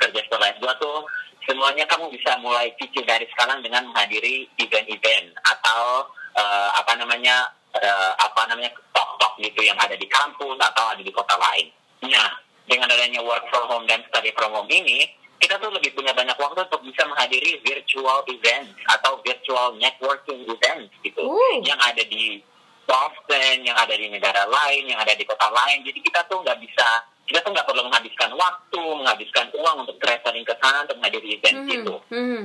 [0.01, 1.05] kerja setelah S2 tuh
[1.45, 7.45] semuanya kamu bisa mulai cicil dari sekarang dengan menghadiri event-event atau eh, apa namanya
[7.77, 11.69] eh, apa namanya talk-talk gitu yang ada di kampus atau ada di kota lain.
[12.09, 15.05] Nah, dengan adanya work from home dan study from home ini,
[15.37, 20.87] kita tuh lebih punya banyak waktu untuk bisa menghadiri virtual event atau virtual networking event
[21.03, 21.57] gitu Uh.
[21.67, 22.39] yang ada di
[22.85, 25.83] Boston, yang ada di negara lain, yang ada di kota lain.
[25.83, 26.87] Jadi kita tuh nggak bisa,
[27.25, 31.59] kita tuh nggak perlu menghabiskan waktu, menghabiskan uang untuk traveling ke sana untuk menghadiri event
[31.61, 31.95] Mhm, itu.
[32.11, 32.43] mhm.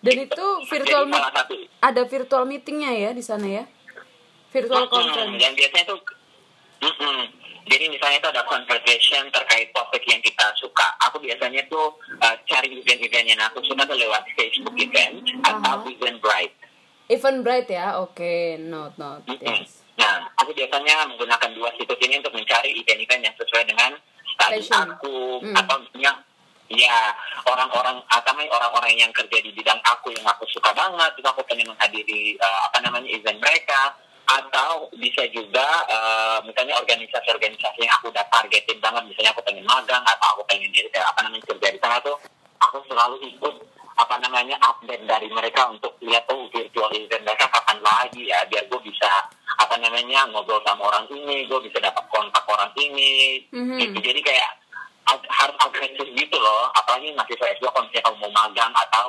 [0.00, 3.64] Dan itu virtual Jadi meet- salah satu ada virtual meetingnya ya di sana ya?
[4.48, 5.36] Virtual Mm-mm, conference.
[5.38, 6.00] yang biasanya tuh
[6.80, 7.18] mm-mm.
[7.66, 12.72] jadi misalnya itu ada conversation terkait topik yang kita suka aku biasanya tuh uh, cari
[12.74, 15.84] event-event yang aku suka tuh lewat Facebook event atau Aha.
[17.10, 19.42] Eventbrite Eventbrite ya, oke, note note, Mm-mm.
[19.42, 19.82] yes.
[19.98, 23.90] nah aku biasanya menggunakan dua situs ini untuk mencari event-event yang sesuai dengan
[24.38, 24.88] Passion.
[24.96, 25.52] aku Mm.
[25.58, 26.12] atau misalnya
[26.70, 27.12] ya
[27.44, 31.66] orang-orang atau orang-orang yang kerja di bidang aku yang aku suka banget itu aku pengen
[31.66, 33.92] menghadiri uh, apa namanya event mereka
[34.30, 40.04] atau bisa juga uh, misalnya organisasi-organisasi yang aku udah targetin banget misalnya aku pengen magang
[40.06, 42.14] atau aku pengen eh, apa namanya kerja di sana tuh
[42.62, 43.54] aku selalu ikut
[44.00, 48.64] apa namanya update dari mereka untuk lihat tuh virtual event mereka kapan lagi ya biar
[48.64, 49.10] gue bisa
[49.60, 53.76] apa namanya ngobrol sama orang ini gue bisa dapat kontak orang ini Mhm.
[53.78, 53.98] gitu.
[54.00, 54.50] jadi kayak
[55.10, 59.06] harus agresif gitu loh apalagi mahasiswa S2 kalau misalnya kamu mau magang atau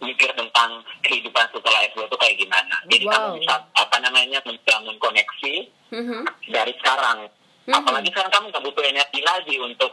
[0.00, 0.70] mikir tentang
[1.02, 2.76] kehidupan setelah S2 itu kayak gimana.
[2.88, 3.12] Jadi Wow.
[3.12, 5.54] kamu bisa apa namanya membangun koneksi
[5.92, 6.20] Mhm.
[6.48, 7.28] dari sekarang.
[7.68, 7.74] Mhm.
[7.74, 9.92] Apalagi sekarang kamu nggak butuh energi lagi untuk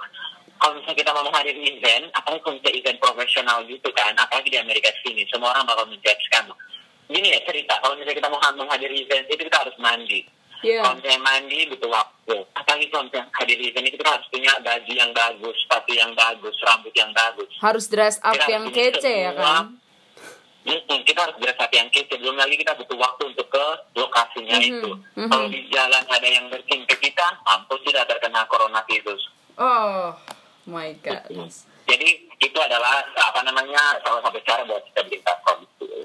[0.57, 4.59] kalau misalnya kita mau menghadiri event, apalagi kalau misalnya event profesional gitu kan, apalagi di
[4.59, 6.53] Amerika sini, semua orang bakal menjudge kamu.
[7.07, 10.21] Gini ya cerita, kalau misalnya kita mau menghadiri event itu kita harus mandi.
[10.57, 10.81] Iya.
[10.81, 12.35] Kalau misalnya mandi butuh waktu.
[12.51, 16.55] Apalagi kalau misalnya hadir event itu kita harus punya baju yang bagus, sepatu yang bagus,
[16.65, 17.49] rambut yang bagus.
[17.61, 19.65] Harus dress up Kita yang kece ya semua- kan?
[20.67, 22.17] Mm-mm, kita harus dress up yang kece.
[22.17, 23.65] Belum lagi kita butuh waktu untuk ke
[23.95, 24.89] lokasinya Mhm, itu.
[25.15, 25.29] mhm.
[25.31, 29.21] Kalau di jalan ada yang bersin ke kita, mampus tidak terkena coronavirus.
[29.57, 30.11] Oh
[30.67, 31.23] my god.
[31.87, 35.59] Jadi itu adalah apa namanya salah satu cara buat kita bikin platform.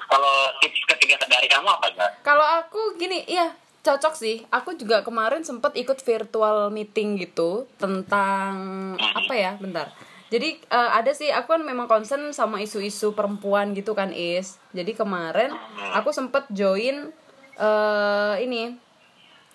[0.06, 2.10] Kalau tips ketiga dari kamu apa enggak?
[2.22, 4.46] Kalau aku gini, iya cocok sih.
[4.48, 8.54] Aku juga kemarin sempet ikut virtual meeting gitu tentang
[8.96, 9.58] apa ya?
[9.58, 9.90] Bentar.
[10.32, 14.56] Jadi eh, ada sih, aku kan memang concern sama isu-isu perempuan gitu kan is.
[14.72, 15.52] Jadi kemarin
[15.92, 17.10] aku sempet join
[17.52, 18.72] eh ini,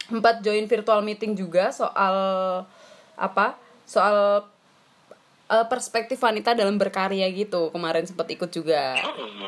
[0.05, 2.15] sempat join virtual meeting juga soal
[3.17, 3.57] apa?
[3.87, 4.45] Soal
[5.47, 7.71] eh, perspektif wanita dalam berkarya gitu.
[7.71, 8.95] Kemarin sempet ikut juga.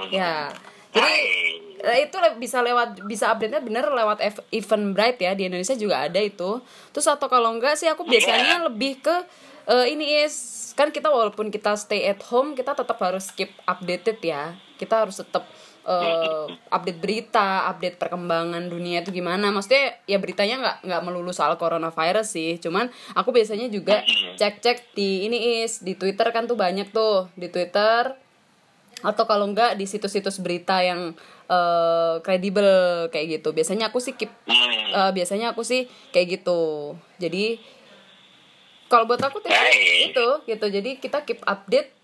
[0.10, 0.50] Ya.
[0.90, 1.16] Jadi
[1.80, 5.32] Nah, itu bisa lewat bisa update-nya bener lewat ev- event bright ya.
[5.32, 6.60] Di Indonesia juga ada itu.
[6.92, 9.16] Terus atau kalau enggak sih aku biasanya lebih ke
[9.70, 10.36] eh, ini is
[10.76, 14.60] kan kita walaupun kita stay at home kita tetap harus keep updated ya.
[14.76, 15.48] Kita harus tetap
[15.88, 19.52] eh, update berita update perkembangan dunia itu gimana.
[19.54, 22.52] Maksudnya ya beritanya nggak nggak melulu soal coronavirus sih.
[22.58, 24.04] Cuman aku biasanya juga
[24.40, 27.30] cek cek di ini is di Twitter kan tuh banyak tuh.
[27.36, 28.16] Di Twitter
[29.00, 31.16] atau kalau enggak di situs-situs berita yang
[31.48, 32.68] eh, kredibel
[33.12, 33.56] kayak gitu.
[33.56, 36.96] Biasanya aku sih keep eh, biasanya aku sih kayak gitu.
[37.20, 37.60] Jadi
[38.90, 40.12] kalau buat aku Baik.
[40.12, 40.66] itu gitu.
[40.66, 41.99] Jadi kita keep update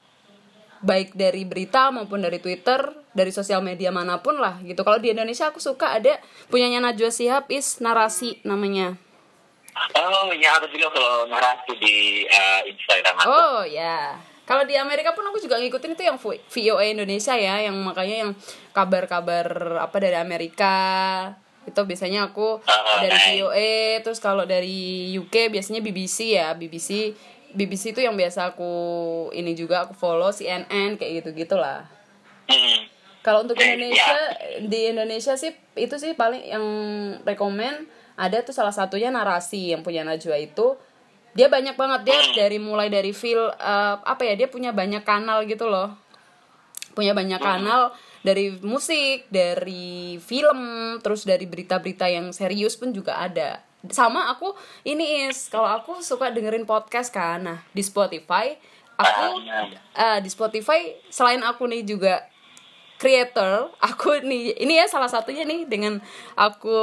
[0.81, 2.79] baik dari berita maupun dari Twitter
[3.11, 7.09] dari sosial media mana pun lah gitu kalau di Indonesia aku suka ada punyanya Najwa
[7.09, 8.99] Shihab is narasi namanya
[9.75, 13.27] Oh iya aku juga kalau narasi di uh, Instagram aku.
[13.27, 14.15] Oh ya.
[14.47, 18.31] Kalau di Amerika pun aku juga ngikutin itu yang VOA Indonesia ya, yang makanya yang
[18.71, 19.43] kabar-kabar
[19.83, 20.75] apa dari Amerika
[21.65, 23.27] itu biasanya aku Ah, dari nice.
[23.35, 27.11] VOA, terus kalau dari UK biasanya BBC ya, BBC
[27.55, 28.71] BBC itu yang biasa aku
[29.31, 31.87] ini juga aku follow CNN kayak gitu gitulah.
[32.51, 32.91] Hmm.
[33.25, 34.13] Kalau untuk Indonesia
[34.61, 36.65] di Indonesia sih itu sih paling yang
[37.25, 40.77] rekomen ada tuh salah satunya narasi yang punya Najwa itu.
[41.35, 45.43] Dia banyak banget dia dari mulai dari feel eh, apa ya dia punya banyak kanal
[45.47, 45.95] gitu loh.
[46.95, 47.91] Punya banyak kanal
[48.25, 50.59] dari musik dari film
[51.03, 55.49] terus dari berita-berita yang serius pun juga ada sama aku ini is.
[55.49, 57.41] Kalau aku suka dengerin podcast kan.
[57.41, 58.55] Nah di Spotify
[58.95, 59.43] aku
[59.91, 62.23] eh, di Spotify selain aku nih juga
[62.95, 65.99] creator aku nih ini ya salah satunya nih dengan
[66.33, 66.79] aku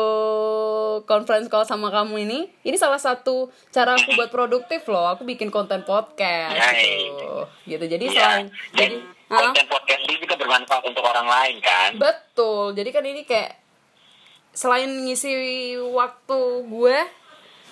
[1.04, 2.40] conference call sama kamu ini.
[2.62, 7.32] Ini salah satu cara aku buat produktif loh aku bikin konten podcast gitu.
[7.64, 8.12] Gitu jadi Iya.
[8.12, 11.90] selain jadi konten podcast ini juga bermanfaat untuk orang lain kan.
[11.96, 12.76] betul.
[12.76, 13.61] Jadi kan ini kayak
[14.52, 15.32] selain ngisi
[15.90, 16.98] waktu gue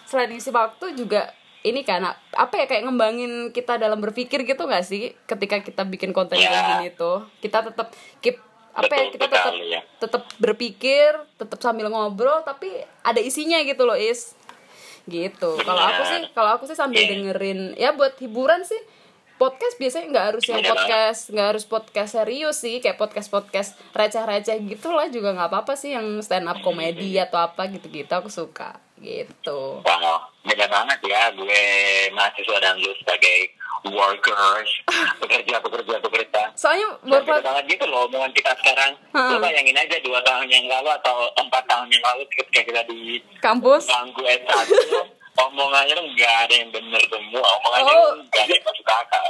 [0.05, 2.01] selain ngisi waktu juga ini kan
[2.33, 6.49] apa ya kayak ngembangin kita dalam berpikir gitu gak sih ketika kita bikin konten Ya.
[6.49, 8.41] kayak gini tuh kita tetap keep
[8.71, 9.81] apa ya kita tetap ya.
[10.01, 12.71] tetap berpikir tetap sambil ngobrol tapi
[13.03, 14.33] ada isinya gitu loh is
[15.05, 17.13] gitu kalau aku sih kalau aku sih sambil Iya.
[17.13, 18.79] dengerin ya buat hiburan sih
[19.41, 24.61] podcast biasanya nggak harus yang podcast nggak harus podcast serius sih kayak podcast podcast receh-receh
[24.69, 28.77] gitu lah juga nggak apa-apa sih yang stand up komedi atau apa gitu-gitu aku suka
[29.01, 31.63] gitu Wow, beda banget ya gue
[32.13, 33.57] mahasiswa dan lu sebagai
[33.89, 34.71] workers,
[35.25, 36.43] pekerja, pekerja, pekerja.
[36.53, 38.93] soalnya beda banget gitu loh omongan kita sekarang.
[39.17, 39.33] Hmm.
[39.33, 43.25] Lu bayangin aja dua tahun yang lalu atau empat tahun yang lalu ketika kita di
[43.41, 44.69] kampus bangku S1
[45.37, 48.13] omongannya tuh nggak ada yang bener semua omongannya Oh.
[48.19, 49.29] nggak ada yang masuk akal.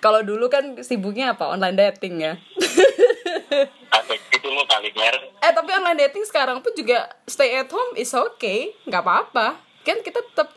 [0.00, 1.44] Kalau dulu kan sibuknya apa?
[1.46, 2.32] Online dating ya?
[3.94, 7.92] Asik itu lo kali Ger eh tapi online dating sekarang pun juga stay at home
[7.94, 8.72] is okay.
[8.84, 9.60] Nggak apa-apa.
[9.82, 10.56] Kan kita tetap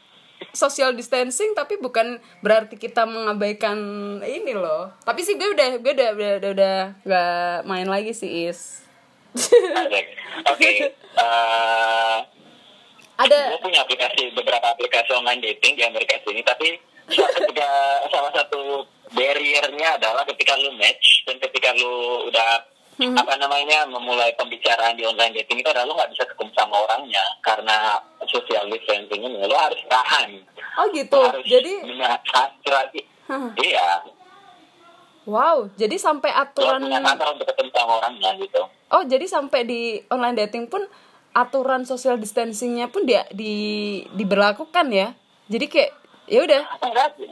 [0.54, 3.78] social distancing tapi bukan berarti kita mengabaikan
[4.24, 4.96] ini loh.
[5.04, 8.88] Tapi sih gue udah gue udah udah udah, udah nggak main lagi sih is.
[10.48, 10.70] Oke
[11.20, 12.18] eh,
[13.18, 16.78] ada gue punya aplikasi beberapa aplikasi online dating di Amerika sini tapi
[17.08, 17.70] ketika
[18.14, 22.62] salah satu barriernya adalah ketika lu match dan ketika lu udah
[22.98, 27.22] apa namanya memulai pembicaraan di online dating itu adalah lu nggak bisa ketemu sama orangnya
[27.40, 27.78] karena
[28.26, 30.42] social distancing ini lu harus tahan.
[30.82, 31.14] Oh gitu.
[31.14, 32.26] Lu harus jadi menahan-
[33.28, 33.52] Hah.
[33.60, 34.02] iya.
[35.28, 38.64] Wow, jadi sampai aturan punya kantor untuk ketemu sama orangnya gitu.
[38.88, 40.88] Oh, jadi sampai di online dating pun
[41.38, 43.54] aturan social distancingnya pun dia di
[44.12, 45.14] diberlakukan ya.
[45.46, 45.92] Jadi kayak
[46.26, 46.62] ya udah.
[46.82, 47.30] Enggak sih.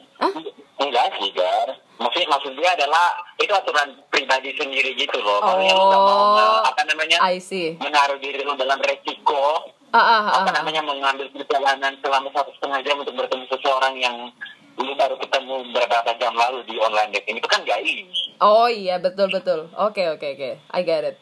[0.77, 1.69] Enggak sih, Gar.
[1.95, 5.39] Maksud, maksud dia adalah itu aturan pribadi sendiri gitu loh.
[5.39, 7.79] Kalau yang nggak mau Oh, apa namanya I see.
[7.79, 10.55] menaruh diri lo dalam resiko Ah, ah, ah, apa ah.
[10.59, 14.27] namanya mengambil perjalanan selama satu setengah jam untuk bertemu seseorang yang
[14.75, 18.35] lu baru ketemu beberapa jam lalu di online dating itu kan gak easy.
[18.43, 19.71] Oh iya, betul betul.
[19.71, 20.51] Oke, oke, oke.
[20.59, 21.15] I get it.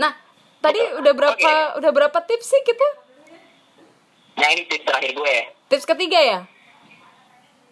[0.00, 0.16] Nah,
[0.58, 2.88] tadi udah berapa udah berapa tips sih kita?
[4.36, 5.36] Nah ini tips terakhir gue.
[5.66, 6.40] Tips ketiga ya?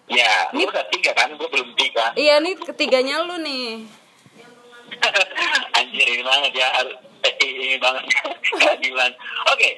[0.05, 2.13] Ya, Ini- udah tiga kan, gue belum tiga.
[2.13, 3.89] Iya nih ketiganya lu nih.
[5.81, 6.69] Anjir ini banget ya,
[7.25, 8.05] eh, ini banget
[8.61, 9.11] keadilan.
[9.49, 9.71] Oke,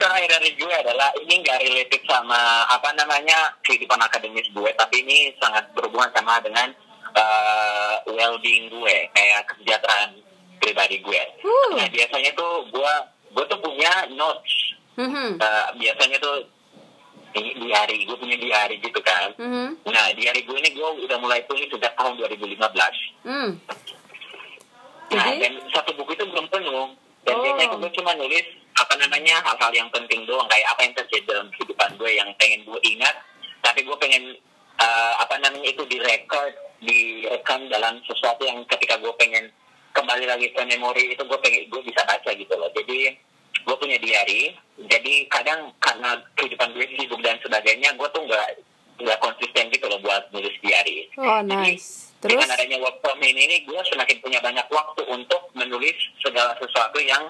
[0.00, 5.28] terakhir dari gue adalah ini nggak related sama apa namanya kehidupan akademis gue, tapi ini
[5.36, 6.72] sangat berhubungan sama dengan
[7.12, 10.23] uh, well-being gue, kayak kesejahteraan
[10.64, 11.22] pribadi gue.
[11.44, 11.76] Uh.
[11.76, 12.92] Nah biasanya tuh gue
[13.36, 14.54] gue tuh punya notes.
[14.96, 15.36] Mhm.
[15.36, 16.48] Uh, biasanya tuh
[17.34, 19.34] ini diary, gue punya diary gitu kan.
[19.34, 19.82] Mhm.
[19.90, 22.94] Nah, diary gue ini gue udah mulai tulis sejak tahun 2015.
[23.26, 23.58] Hmm.
[25.10, 25.42] Nah, Jadi?
[25.42, 26.94] dan satu buku itu belum penuh.
[27.26, 27.42] Dan Oh.
[27.42, 31.46] biasanya gue cuma nulis apa namanya hal-hal yang penting doang kayak apa yang terjadi dalam
[31.58, 33.14] kehidupan gue yang pengen gue ingat,
[33.66, 34.38] tapi gue pengen
[34.78, 39.50] uh, apa namanya itu direcord, direkam dalam sesuatu yang ketika gue pengen
[39.94, 42.68] kembali lagi ke memori itu gue pengen gue bisa baca gitu loh.
[42.74, 43.14] Jadi
[43.64, 44.52] gue punya diary.
[44.90, 48.48] Jadi kadang karena kehidupan gue sibuk dan sebagainya, gue tuh nggak
[49.00, 51.08] nggak konsisten gitu loh buat nulis diary.
[51.18, 52.14] Oh, Jadi, nice.
[52.24, 52.40] Terus?
[52.40, 55.92] dengan adanya work from home ini gue semakin punya banyak waktu untuk menulis
[56.24, 57.28] segala sesuatu yang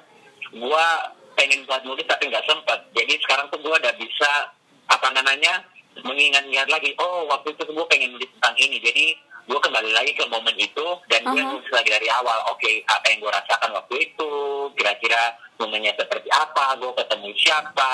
[0.54, 0.86] gue
[1.34, 4.54] pengen buat nulis tapi nggak sempat jadi sekarang tuh gue udah bisa
[4.86, 5.66] apa namanya
[5.98, 9.06] mengingat-ingat lagi oh waktu itu gue pengen nulis tentang ini jadi
[9.44, 11.50] gue kembali lagi ke momen itu dan gue Aha.
[11.52, 14.30] nulis lagi dari awal oke apa yang gue rasakan waktu itu
[14.72, 15.22] kira-kira
[15.56, 17.92] momennya seperti apa gue ketemu siapa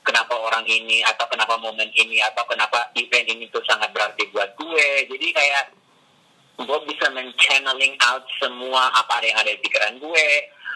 [0.00, 4.54] kenapa orang ini atau kenapa momen ini atau kenapa event ini tuh sangat berarti buat
[4.54, 5.64] gue jadi kayak
[6.56, 10.26] gue bisa men-channeling out semua apa yang ada di pikiran gue,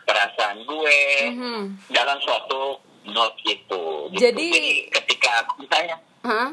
[0.04, 0.98] perasaan gue
[1.32, 1.62] Mhm.
[1.88, 2.76] dalam suatu
[3.08, 4.12] note itu.
[4.12, 4.20] Gitu.
[4.20, 6.52] Jadi- ketika misalnya Hah?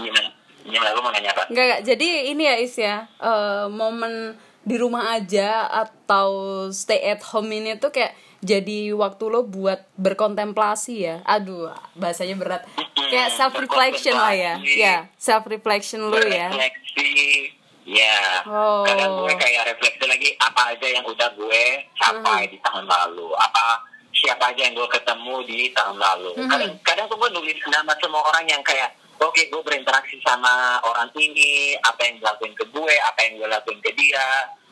[0.00, 0.32] gimana?
[0.66, 1.50] Gimana lu mau nanya apa?
[1.50, 1.82] Enggak, enggak.
[1.86, 6.30] Jadi ini ya Is ya, eh, momen di rumah aja atau
[6.70, 11.16] stay at home ini tuh kayak jadi waktu lo buat berkontemplasi ya.
[11.26, 12.62] Aduh, bahasanya berat.
[12.94, 14.54] Kayak self reflection lah ya.
[14.62, 16.50] Ya, self reflection lo ya.
[16.50, 17.54] Refleksi,
[17.86, 18.42] ya.
[18.46, 18.82] Oh.
[18.82, 21.62] Kadang gue kayak refleksi lagi apa aja yang udah gue
[21.94, 26.30] capai di tahun lalu, apa siapa aja yang gue ketemu di tahun lalu.
[26.38, 26.50] Mhm.
[26.50, 28.90] Kadang, kadang tuh gue nulis nama semua orang yang kayak
[29.22, 30.50] oke gue berinteraksi sama
[30.82, 34.26] orang ini, apa yang dilakuin ke gue, apa yang gue lakuin ke dia.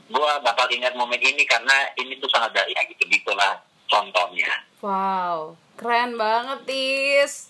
[0.06, 4.50] Gue bakal ingat momen ini karena ini tuh sangat berharga gitu gitulah contohnya.
[4.80, 7.48] Wow, keren banget Is.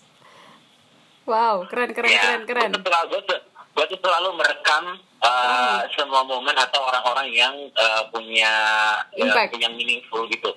[1.25, 2.71] Wow, keren keren Ya, keren keren.
[2.71, 3.39] Gue tuh selalu, gue tuh,
[3.71, 4.85] gue tuh selalu merekam
[5.23, 8.53] uh, semua momen atau orang-orang yang uh, punya
[9.09, 9.57] uh, Impact.
[9.57, 10.51] yang meaningful gitu.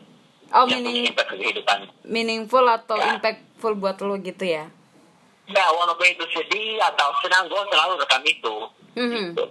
[0.52, 1.80] Oh, yang punya meaning impact ke kehidupan.
[2.04, 3.16] meaningful atau Ya.
[3.16, 4.70] impactful buat lo gitu ya.
[5.44, 8.56] Ya, walaupun itu sedih atau senang, gue selalu rekam itu.
[8.96, 9.36] Mhm.
[9.36, 9.46] Gitu.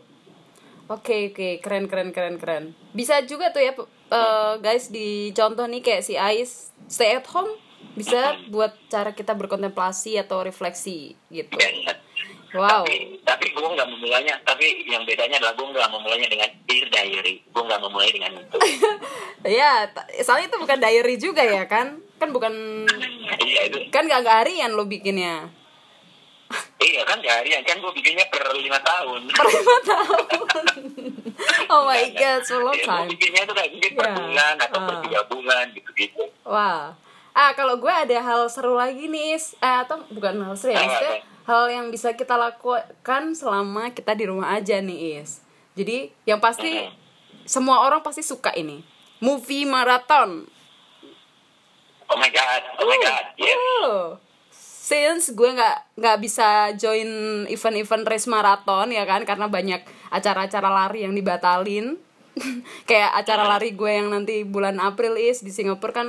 [0.90, 2.64] Oke oke keren keren keren keren.
[2.92, 3.72] Bisa juga tuh ya
[4.12, 7.48] eh, guys dicontoh nih kayak si Ais stay at home
[7.96, 11.56] bisa buat cara kita berkontemplasi atau refleksi gitu.
[11.56, 11.96] Dan,
[12.52, 12.84] Wow.
[12.84, 14.36] Tapi, tapi gue nggak memulainya.
[14.44, 17.40] Tapi yang bedanya adalah gue nggak memulainya dengan dear diary.
[17.48, 18.56] Gue nggak memulai dengan itu.
[19.56, 19.88] ya
[20.20, 21.96] soalnya itu bukan diary juga ya kan?
[22.20, 22.52] Kan bukan
[23.48, 23.88] iya itu.
[23.88, 25.48] kan gak, gak harian lo bikinnya.
[26.82, 29.20] Iya kan harian kan gue bikinnya per lima tahun.
[29.28, 30.24] Per lima tahun.
[31.68, 32.98] oh my god, so long Iya, time.
[32.98, 34.14] gue bikinnya tuh kayak mungkin per Ya.
[34.16, 35.00] bulan atau per Ah.
[35.00, 36.22] tiga bulan gitu-gitu.
[36.42, 36.92] Wah.
[37.32, 41.16] Ah, kalau gue ada hal seru lagi nih, eh, atau bukan hal seru ya, maksudnya
[41.42, 45.40] hal yang bisa kita lakukan selama kita di rumah aja nih, Is.
[45.72, 46.92] Jadi, yang pasti Mhm.
[47.46, 48.84] semua orang pasti suka ini.
[49.18, 50.44] Movie marathon.
[52.04, 53.56] Oh my god, oh my god, yes.
[53.80, 54.12] Uh,
[54.82, 57.06] Since gue nggak nggak bisa join
[57.46, 59.78] event-event race marathon ya kan karena banyak
[60.10, 62.02] acara-acara lari yang dibatalin.
[62.90, 66.08] Kayak acara lari gue yang nanti bulan April is di Singapura kan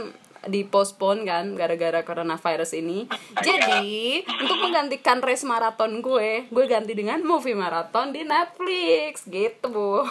[0.49, 3.05] dipospon kan gara-gara coronavirus ini.
[3.45, 10.01] Jadi untuk menggantikan race marathon gue, gue ganti dengan movie marathon di Netflix gitu bu.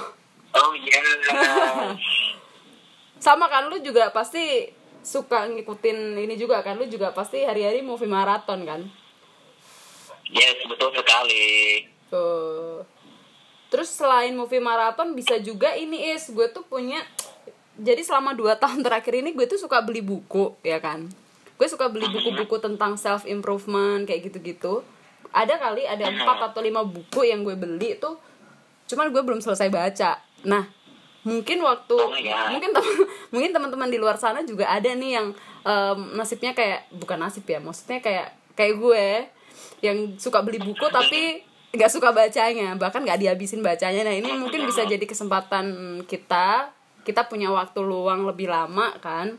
[0.55, 1.99] Oh yeah.
[3.27, 4.71] Sama kan lu juga pasti
[5.03, 8.81] suka ngikutin ini juga kan lu juga pasti hari-hari movie marathon kan.
[10.31, 11.85] yes, betul sekali.
[12.13, 12.85] Tuh.
[13.73, 17.01] terus selain movie maraton bisa juga ini is gue tuh punya
[17.81, 21.09] jadi selama dua tahun terakhir ini gue tuh suka beli buku ya kan
[21.57, 24.85] gue suka beli buku-buku tentang self improvement kayak gitu-gitu
[25.33, 28.21] ada kali ada empat atau lima buku yang gue beli tuh
[28.93, 30.69] cuman gue belum selesai baca nah
[31.23, 32.11] mungkin waktu Oh
[32.51, 35.31] mungkin tem- mungkin teman-teman di luar sana juga ada nih yang
[35.63, 39.07] em, nasibnya kayak bukan nasib ya maksudnya kayak kayak gue
[39.83, 41.43] yang suka beli buku tapi
[41.73, 44.05] nggak suka bacanya bahkan nggak dihabisin bacanya.
[44.05, 46.69] Nah ini mungkin bisa jadi kesempatan kita
[47.03, 49.35] kita punya waktu luang lebih lama kan.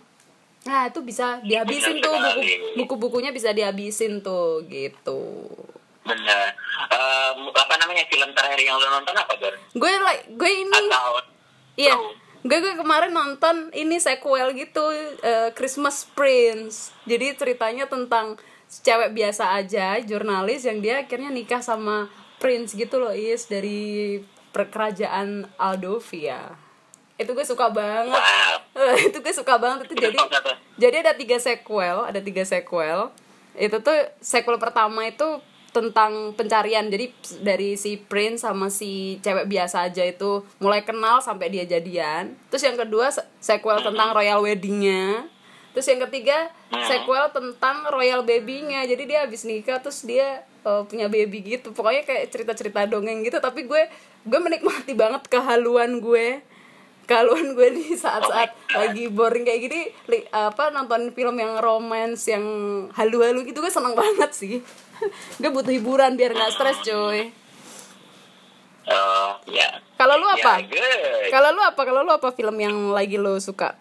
[0.65, 2.41] Nah itu bisa dihabisin tuh buku
[2.75, 5.47] buku-bukunya bisa dihabisin tuh gitu.
[6.03, 6.51] Benar.
[6.91, 11.32] Em, apa namanya film terakhir yang lo nonton apa gue like gue ini Atau
[11.73, 12.13] Iya, Oh.
[12.43, 14.83] gue gue kemarin nonton ini sequel gitu
[15.21, 16.93] eh, Christmas Prince.
[17.07, 18.37] Jadi ceritanya tentang
[18.69, 22.09] cewek biasa aja, jurnalis yang dia akhirnya nikah sama
[22.41, 24.17] prince gitu loh, Is dari
[24.51, 26.57] kerajaan Aldovia.
[27.17, 28.17] Itu gue suka banget.
[28.17, 28.97] wow.
[29.07, 30.17] itu gue suka banget itu jadi
[30.81, 33.13] jadi ada tiga sequel ada tiga sequel
[33.53, 35.37] itu tuh sequel pertama itu
[35.73, 36.85] tentang pencarian.
[36.87, 37.09] Jadi
[37.41, 42.37] dari si Prince sama si cewek biasa aja itu mulai kenal sampai dia jadian.
[42.53, 45.25] Terus yang kedua se- sequel tentang royal weddingnya.
[45.73, 46.53] Terus yang ketiga
[46.85, 48.85] sequel tentang royal babynya.
[48.85, 51.73] Jadi dia habis nikah terus dia uh, punya baby gitu.
[51.73, 53.41] Pokoknya kayak cerita-cerita dongeng gitu.
[53.41, 53.89] Tapi gue
[54.23, 56.45] gue menikmati banget kehaluan gue.
[57.03, 59.81] Kehaluan gue di saat-saat lagi boring kayak gini.
[60.13, 62.45] Li- apa nonton film yang romance yang
[62.93, 63.57] halu-halu gitu.
[63.57, 64.61] Gue seneng banget sih
[65.39, 67.31] gue butuh hiburan biar nggak stres coy
[68.83, 69.79] Oh, ya.
[69.95, 73.79] kalau lu apa Ya, kalau lu apa kalau lu apa film yang lagi lu suka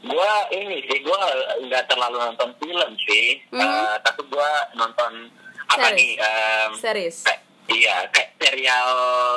[0.00, 1.20] Gua ini sih, gua
[1.60, 3.36] nggak terlalu nonton film sih.
[3.50, 3.60] Mhm.
[3.60, 5.28] Eh, tapi gua nonton
[5.68, 6.00] apa Series.
[6.00, 6.12] nih?
[6.18, 8.88] em, series kayak- iya, kayak serial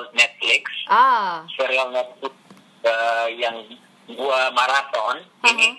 [0.09, 0.63] Netflix.
[0.87, 2.33] ah serial Netflix
[2.81, 3.55] eh, yang
[4.09, 5.75] gua maraton ini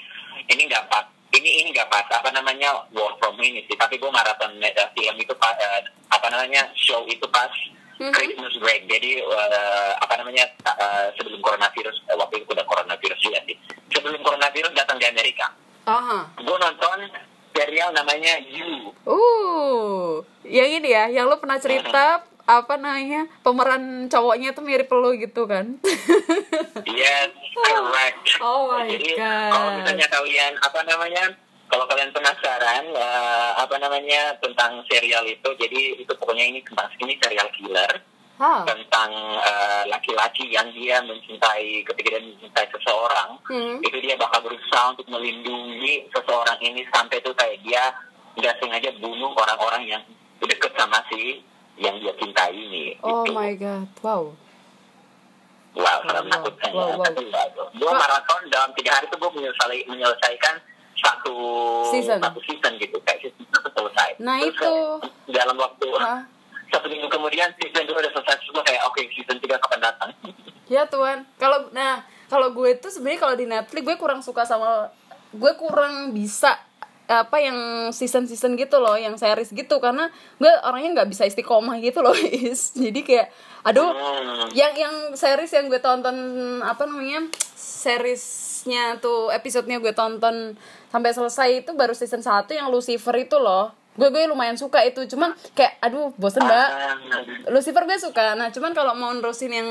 [0.47, 2.07] ini nggak pas ini ini nggak pas.
[2.15, 3.75] Apa namanya work from ini sih.
[3.75, 7.51] Tapi gua maraton eh, film itu pas eh, apa namanya show itu pas.
[7.95, 8.11] Mhm.
[8.11, 8.91] Christmas break.
[8.91, 13.57] Jadi eh, apa namanya eh, sebelum coronavirus eh, waktu itu udah coronavirus juga sih.
[13.95, 15.51] Sebelum coronavirus datang di Amerika.
[15.87, 16.27] Aha.
[16.43, 17.11] Gua nonton
[17.55, 18.91] serial namanya You.
[19.07, 25.17] Uh yang ini ya yang lu pernah cerita apa namanya pemeran cowoknya tuh mirip lu
[25.17, 25.81] gitu kan
[26.85, 28.25] Yes, correct.
[28.39, 29.51] Oh my Jadi God.
[29.51, 31.25] kalau misalnya kalian apa namanya,
[31.67, 37.17] kalau kalian penasaran eh, apa namanya tentang serial itu, jadi itu pokoknya ini tentang ini
[37.19, 37.93] serial killer
[38.35, 43.79] ah tentang eh, laki-laki yang dia mencintai ketika dia mencintai seseorang, Hmm.
[43.81, 47.95] itu dia bakal berusaha untuk melindungi seseorang ini sampai tuh kayak dia
[48.35, 50.03] nggak sengaja bunuh orang-orang yang
[50.43, 51.41] deket sama si
[51.77, 52.85] yang dia cintai ini.
[53.01, 53.33] oh gitu.
[53.33, 54.25] my god wow
[55.75, 56.95] Wow, Wow, sangat menakutkan wow, ya.
[56.95, 57.05] wow.
[57.05, 60.55] Tapi enggak, gue maraton dalam tiga hari itu gue menyelesai, menyelesaikan
[60.95, 61.35] satu
[61.91, 62.19] Season.
[62.23, 64.09] satu season gitu, kayak season itu selesai.
[64.17, 64.75] Nah, Terus itu.
[65.29, 66.23] dalam waktu Hah?
[66.71, 70.11] satu minggu kemudian season dua udah selesai, gue kayak oke season tiga kapan datang?
[70.65, 74.89] Ya Tuhan, kalau nah kalau gue tuh sebenarnya kalau di Netflix gue kurang suka sama
[75.29, 76.55] gue kurang bisa
[77.05, 77.59] apa yang
[77.93, 79.77] season season gitu loh, yang series gitu.
[79.77, 80.09] Karena
[80.41, 82.17] gue orangnya nggak bisa istiqomah gitu loh,
[82.49, 82.73] is.
[82.73, 83.29] Jadi kayak
[83.65, 84.49] aduh Hmm.
[84.53, 86.17] yang yang series yang gue tonton
[86.61, 90.57] apa namanya seriesnya tuh episodenya gue tonton
[90.89, 93.73] sampai selesai itu baru season 1 yang Lucifer itu loh.
[93.95, 95.05] Gue gue lumayan suka itu.
[95.07, 96.69] Cuman kayak aduh bosen mbak.
[96.73, 96.97] Ah,
[97.53, 98.35] Lucifer gue suka.
[98.35, 99.69] Nah cuman kalau mau nerusin yang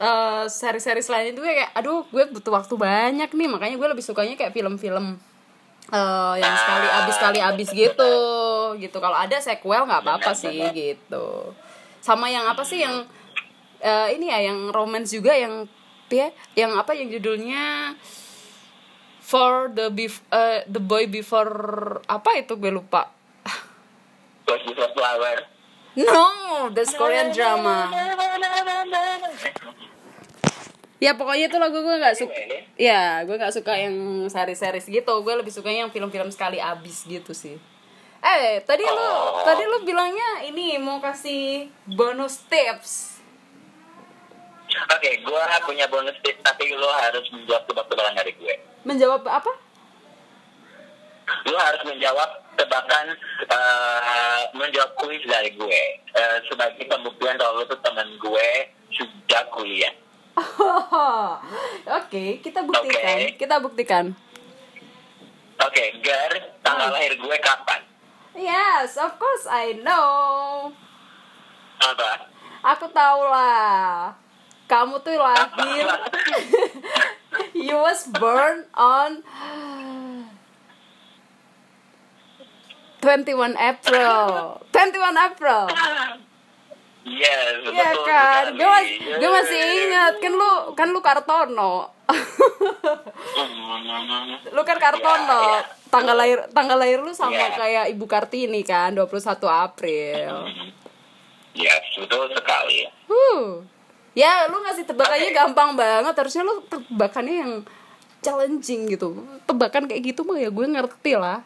[0.00, 3.48] eh, seri-seri lain itu gue kayak aduh gue butuh waktu banyak nih.
[3.48, 5.20] Makanya gue lebih sukanya kayak film-film
[5.90, 8.14] eh, yang sekali abis sekali abis gitu
[8.78, 8.96] gitu.
[8.98, 11.52] Kalau ada sequel nggak apa-apa sih gitu.
[12.00, 13.04] Sama yang apa sih yang
[13.82, 15.66] eh, ini ya yang romance juga yang
[16.10, 17.94] ya yang apa yang judulnya
[19.20, 23.10] for the bef eh, the boy before apa itu gue lupa.
[24.50, 25.46] Before Flower.
[25.96, 27.90] no that's Korean drama
[31.00, 32.36] ya pokoknya itu lagu gue nggak suka.
[32.76, 33.24] Ya?
[33.24, 35.12] Gue nggak suka yang seri-seri gitu.
[35.24, 37.56] Gue lebih suka yang film-film sekali abis gitu sih.
[38.20, 39.08] Eh tadi lu
[39.48, 43.20] tadi lu bilangnya ini mau kasih bonus tips.
[44.70, 48.54] Oke, gue punya bonus tips, tapi lo harus menjawab tebak-tebakan dari gue.
[48.86, 49.50] menjawab apa?
[51.50, 53.12] Lo harus menjawab tebakan,
[53.50, 55.82] eh, menjawab kuis dari gue.
[56.14, 58.48] Eh, sebagai pembuktian kalau lo tuh teman gue
[58.94, 59.92] sudah kuliah.
[61.98, 63.16] Oke, kita buktikan.
[63.18, 63.36] Oke.
[63.36, 64.04] Kita buktikan.
[65.60, 66.96] Oke, Gar, tanggal Hmm.
[66.96, 67.80] lahir gue kapan?
[68.32, 70.72] Yes, of course I know.
[71.80, 72.30] Apa?
[72.60, 74.12] aku tahu lah
[74.68, 75.88] kamu tuh lahir
[77.56, 79.24] you was born on
[83.00, 85.62] 21 April 21 April
[87.00, 88.50] Yes, Iya betul kan, sekali.
[88.54, 89.34] gue masih, gue Yes.
[89.34, 91.74] masih ingat kan lu kan lu Kartono,
[94.50, 95.60] lu kan Kartono, Iya, iya.
[95.88, 97.56] tanggal lahir tanggal lahir lu sama Iya.
[97.56, 99.16] kayak Ibu Kartini kan, 21
[99.48, 100.52] April.
[101.50, 102.86] Yes, betul sekali.
[103.06, 103.64] Huh.
[104.12, 105.36] Ya, lu ngasih tebakannya Oke.
[105.36, 106.14] gampang banget.
[106.14, 107.52] Harusnya lu tebakannya yang
[108.20, 109.16] challenging gitu.
[109.44, 111.42] Tebakan kayak gitu mah ya gue ngerti lah.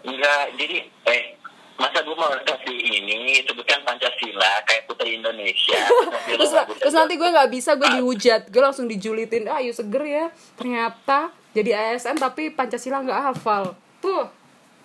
[0.00, 1.33] Enggak, jadi eh
[1.74, 5.78] masa gue mau kasih ini sebutkan Pancasila kayak Putri Indonesia.
[6.30, 8.48] terus, terus nanti gue nggak bisa gue dihujat.
[8.50, 10.26] Gue langsung dijulitin ah seger ya.
[10.54, 13.74] Ternyata jadi ASN tapi Pancasila nggak hafal.
[13.98, 14.26] Tuh.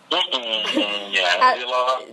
[0.10, 1.54] Ya, Ah,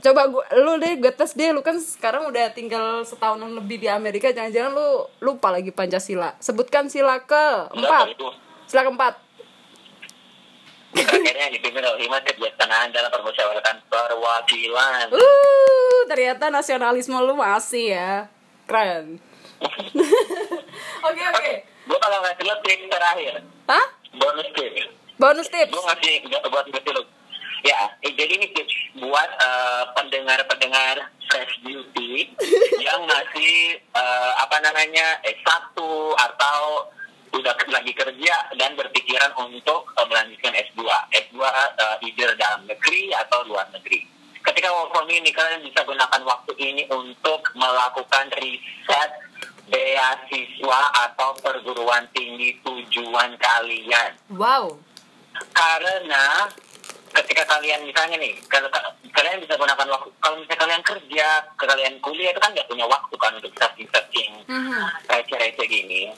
[0.04, 1.50] coba gue lu deh gue tes deh.
[1.56, 4.28] Lu kan sekarang udah tinggal setahunan lebih di Amerika.
[4.28, 6.36] Jangan-jangan lu lupa lagi Pancasila.
[6.36, 8.16] Sebutkan sila ke empat.
[8.66, 9.25] sila keempat
[11.16, 15.06] akhirnya dipimpin oleh lima kebijaksanaan dalam permusyawaratan perwakilan.
[15.12, 18.30] uh ternyata nasionalisme lu masih ya
[18.70, 19.18] keren
[21.08, 21.52] oke oke
[21.86, 23.32] Gue kalau ngasih lo tips terakhir,
[23.70, 23.86] Hah?
[24.18, 24.90] bonus tips.
[25.22, 27.02] bonus tips gue ngasih nggak buat ngasih lo
[27.62, 32.30] ya eh, jadi ini tips buat eh, pendengar-pendengar fresh beauty
[32.86, 35.74] yang masih eh, apa namanya S1
[36.14, 36.90] atau
[37.36, 40.80] udah ke- lagi kerja dan berpikiran untuk eh, melanjutkan S2
[41.12, 44.02] S2 eh, either dalam negeri atau luar negeri.
[44.40, 49.10] Ketika work from ini kalian bisa gunakan waktu ini untuk melakukan riset
[49.66, 54.14] beasiswa atau perguruan tinggi tujuan kalian.
[54.30, 54.78] Wow.
[55.50, 56.46] Karena
[57.12, 61.26] ketika kalian misalnya nih kalau ka- kalian bisa gunakan waktu kalau misalnya kalian kerja
[61.56, 64.76] kalian kuliah itu kan nggak punya waktu kan untuk searching searching Mhm.
[65.06, 66.12] receh-receh gini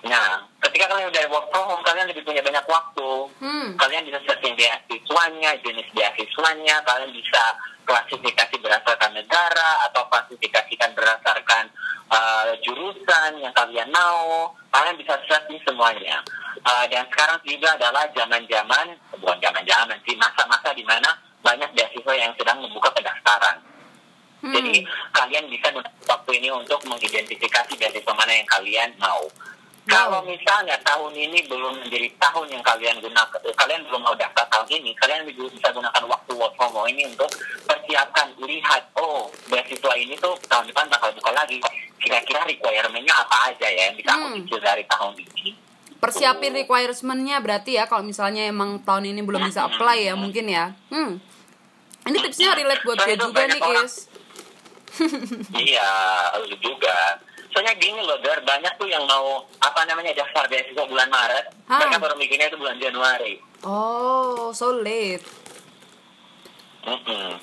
[0.00, 3.76] nah ketika kalian udah work from home kalian lebih punya banyak waktu Hmm.
[3.76, 7.42] kalian bisa searching beasiswanya jenis beasiswanya kalian bisa
[7.84, 11.68] klasifikasi berdasarkan negara atau klasifikasikan berdasarkan
[12.08, 16.20] uh, jurusan yang kalian mau kalian bisa searching semuanya
[16.60, 21.08] Uh, dan sekarang juga adalah zaman-zaman bukan zaman-zaman sih masa-masa di mana
[21.40, 23.56] banyak beasiswa yang sedang membuka pendaftaran
[24.40, 24.52] Hmm.
[24.56, 25.68] jadi kalian bisa
[26.04, 29.24] waktu ini untuk mengidentifikasi beasiswa mana yang kalian mau.
[29.90, 34.68] Kalau misalnya tahun ini belum menjadi tahun yang kalian gunakan, kalian belum mau daftar tahun
[34.70, 37.26] ini, kalian bisa gunakan waktu work from home ini untuk
[37.66, 41.58] persiapkan, lihat, oh beasiswa ini tuh tahun depan bakal buka lagi.
[41.98, 44.62] Kira-kira requirement-nya apa aja ya yang bisa aku Hmm.
[44.62, 45.52] dari tahun ini.
[46.00, 50.72] persiapin requirement-nya berarti ya kalau misalnya emang tahun ini belum bisa apply ya mungkin ya
[50.88, 51.20] hmm
[52.08, 54.08] ini tipsnya relate buat gue juga nih Kis
[55.68, 55.92] iya,
[56.40, 57.20] lu juga.
[57.50, 61.78] Soalnya gini loh, Dar, banyak tuh yang mau apa namanya daftar beasiswa bulan Maret, Hah?
[61.82, 63.34] mereka baru mikirnya itu bulan Januari.
[63.60, 65.20] oh so late
[66.80, 67.36] Mm-mm.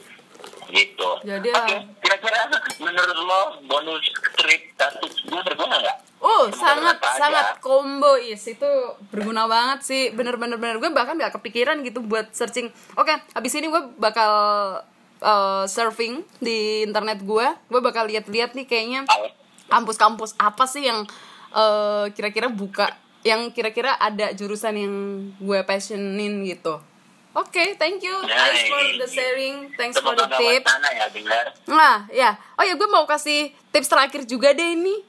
[0.67, 1.09] gitu.
[1.21, 1.81] Jadi, Oke, ah.
[2.01, 2.49] kira-kira
[2.81, 4.01] menurut lo bonus
[4.33, 5.97] trip tips gue berguna nggak?
[6.17, 7.13] Oh, sangat aja?
[7.13, 8.71] sangat combo is itu
[9.13, 10.03] berguna banget sih.
[10.09, 12.73] Bener-bener bener gue bahkan gak kepikiran gitu buat searching.
[12.97, 14.31] Oke, habis ini gue bakal
[15.21, 17.47] uh, surfing di internet gue.
[17.69, 19.05] Gue bakal lihat-lihat nih kayaknya.
[19.68, 21.03] Kampus-kampus apa sih yang
[21.51, 22.91] uh, kira-kira buka,
[23.24, 24.93] yang kira-kira ada jurusan yang
[25.38, 26.80] gue passionin gitu.
[27.38, 28.18] Oke, thank you.
[28.26, 29.70] Thanks for the sharing.
[29.78, 31.05] Thanks for the wacana ya.
[31.70, 32.34] Nah, ya.
[32.57, 35.05] Oh ya, gue mau kasih tips terakhir juga deh ini.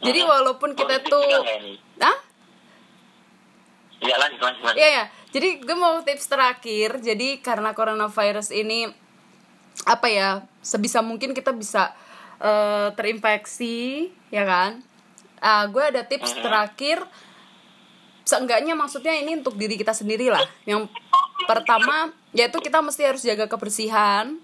[0.00, 0.28] Jadi Mhm.
[0.28, 1.28] walaupun kita Bonus tuh,
[2.00, 2.16] ah,
[3.96, 4.76] Ya lanjut, lanjut, lanjut.
[4.76, 5.04] iya ya.
[5.32, 7.00] Jadi gue mau tips terakhir.
[7.00, 8.88] Jadi karena coronavirus ini
[9.84, 10.28] apa ya,
[10.60, 11.92] sebisa mungkin kita bisa
[12.36, 14.82] eh, terinfeksi, ya kan?
[15.40, 16.42] Ah, gue ada tips Mhm.
[16.42, 16.98] terakhir.
[18.26, 20.42] Seenggaknya maksudnya ini untuk diri kita sendiri lah.
[20.66, 20.90] Yang
[21.46, 24.36] pertama yaitu kita mesti harus jaga kebersihan.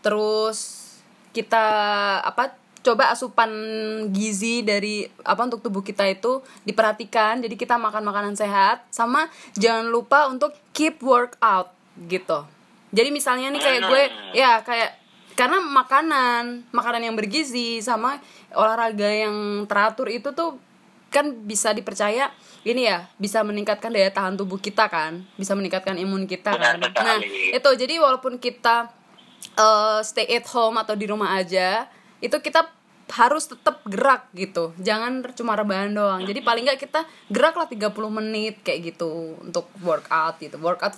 [0.00, 0.88] Terus
[1.30, 1.66] kita
[2.24, 3.50] apa coba asupan
[4.10, 9.28] gizi dari apa untuk tubuh kita itu diperhatikan jadi kita makan makanan sehat sama
[9.58, 11.74] jangan lupa untuk keep workout
[12.08, 12.46] gitu
[12.94, 14.97] jadi misalnya nih kayak gue ya kayak
[15.38, 18.18] karena makanan makanan yang bergizi sama
[18.50, 20.58] olahraga yang teratur itu tuh
[21.14, 22.34] kan bisa dipercaya
[22.66, 26.82] ini ya bisa meningkatkan daya tahan tubuh kita kan bisa meningkatkan imun kita kan.
[26.82, 27.22] nah
[27.54, 28.90] itu jadi walaupun kita
[29.54, 31.86] eh, stay at home atau di rumah aja
[32.18, 32.74] itu kita
[33.08, 34.76] harus tetap gerak gitu.
[34.76, 36.20] Jangan cuma rebahan doang.
[36.28, 40.60] Jadi paling nggak kita gerak lah 30 menit kayak gitu untuk workout gitu.
[40.60, 40.92] Workout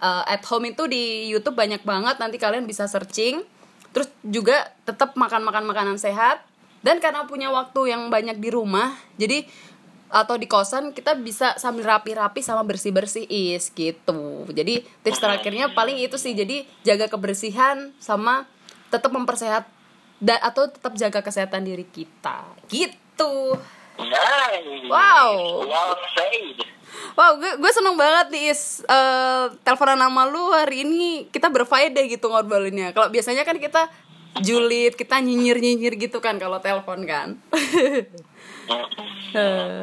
[0.00, 2.16] eh, at home itu di YouTube banyak banget.
[2.16, 3.44] Nanti kalian bisa searching
[3.90, 6.42] terus juga tetap makan makan makanan sehat
[6.80, 9.44] dan karena punya waktu yang banyak di rumah jadi
[10.10, 14.42] atau di kosan kita bisa sambil rapi-rapi sama bersih-bersih is gitu.
[14.50, 16.34] Jadi tips terakhirnya paling itu sih.
[16.34, 18.50] Jadi jaga kebersihan sama
[18.90, 19.70] tetap mempersehat
[20.18, 22.42] dan atau tetap jaga kesehatan diri kita.
[22.66, 23.54] Gitu.
[24.02, 24.90] Nice.
[24.90, 25.62] Wow.
[25.70, 26.58] Well said.
[27.18, 32.04] Wow, gue, gue seneng banget nih Is uh, Teleponan nama lu hari ini kita berfaedah
[32.06, 33.90] gitu ngorbalinnya Kalau biasanya kan kita
[34.40, 37.34] julid, kita nyinyir-nyinyir gitu kan kalau telepon kan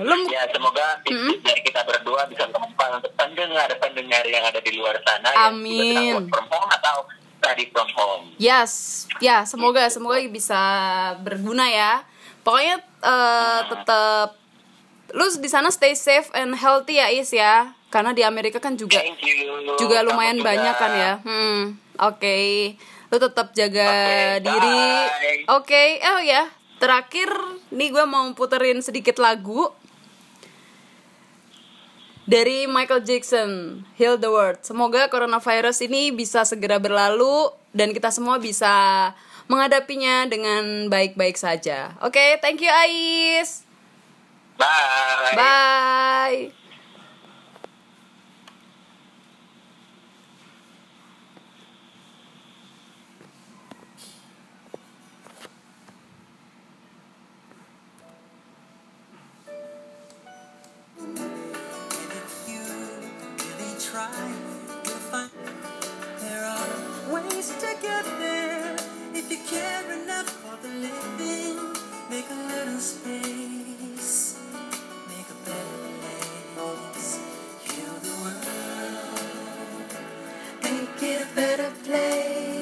[0.07, 4.95] lu Ya semoga tips dari kita berdua bisa bermanfaat untuk pendengar-pendengar yang ada di luar
[5.03, 6.23] sana Amin.
[6.23, 7.07] yang from home atau
[7.37, 8.23] study from home.
[8.35, 10.59] Yes, ya semoga semoga bisa
[11.23, 12.03] berguna ya.
[12.43, 14.35] Pokoknya eh, tetap
[15.13, 17.71] lu di sana stay safe and healthy ya Is ya.
[17.87, 19.75] Karena di Amerika kan juga Thank you.
[19.79, 20.47] juga Kamu lumayan juga.
[20.51, 21.13] banyak kan ya.
[21.23, 21.61] Hmm,
[21.97, 22.39] oke.
[23.07, 24.83] Lu tetap jaga Oke, diri.
[25.47, 26.51] Oke, oh ya.
[26.77, 27.31] Terakhir
[27.71, 29.71] nih gue mau puterin sedikit lagu
[32.27, 34.59] dari Michael Jackson, Heal the World.
[34.61, 39.15] Semoga coronavirus ini bisa segera berlalu dan kita semua bisa
[39.47, 41.95] menghadapinya dengan baik-baik saja.
[42.03, 43.66] Oke, thank you Ais.
[44.57, 45.33] Bye.
[45.35, 46.51] Bye.
[61.99, 62.61] If you
[63.39, 64.33] really try,
[64.85, 65.31] you'll find
[66.19, 68.75] there are ways to get there.
[69.13, 71.57] If you care enough for the living,
[72.09, 73.56] make a little space,
[81.37, 82.56] better place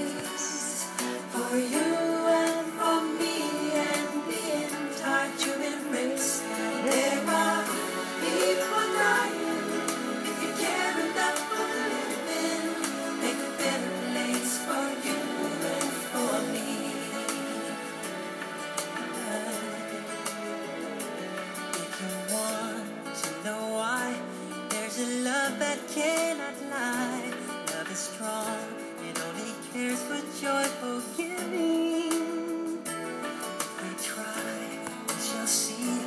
[30.41, 32.83] joyful giving.
[32.83, 36.01] We try, we shall see.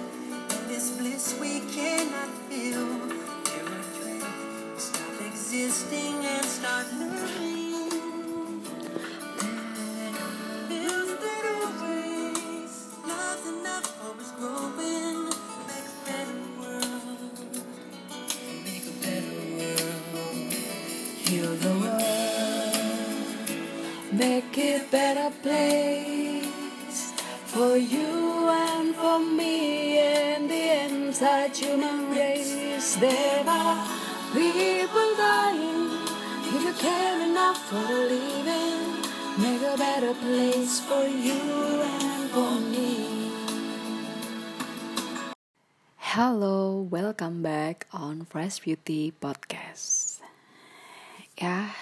[0.54, 2.86] In this bliss we cannot feel.
[3.44, 7.47] There are dreams, stop existing and start living.
[25.42, 27.12] Place
[27.46, 32.96] for you and for me and the entire human race.
[32.96, 33.78] There are
[34.34, 35.94] people dying.
[36.42, 38.98] If you care enough for the living,
[39.38, 41.38] make a better place for you
[41.86, 43.30] and for me.
[46.18, 50.18] Hello, welcome back on Fresh Beauty Podcast.
[51.38, 51.78] Ya,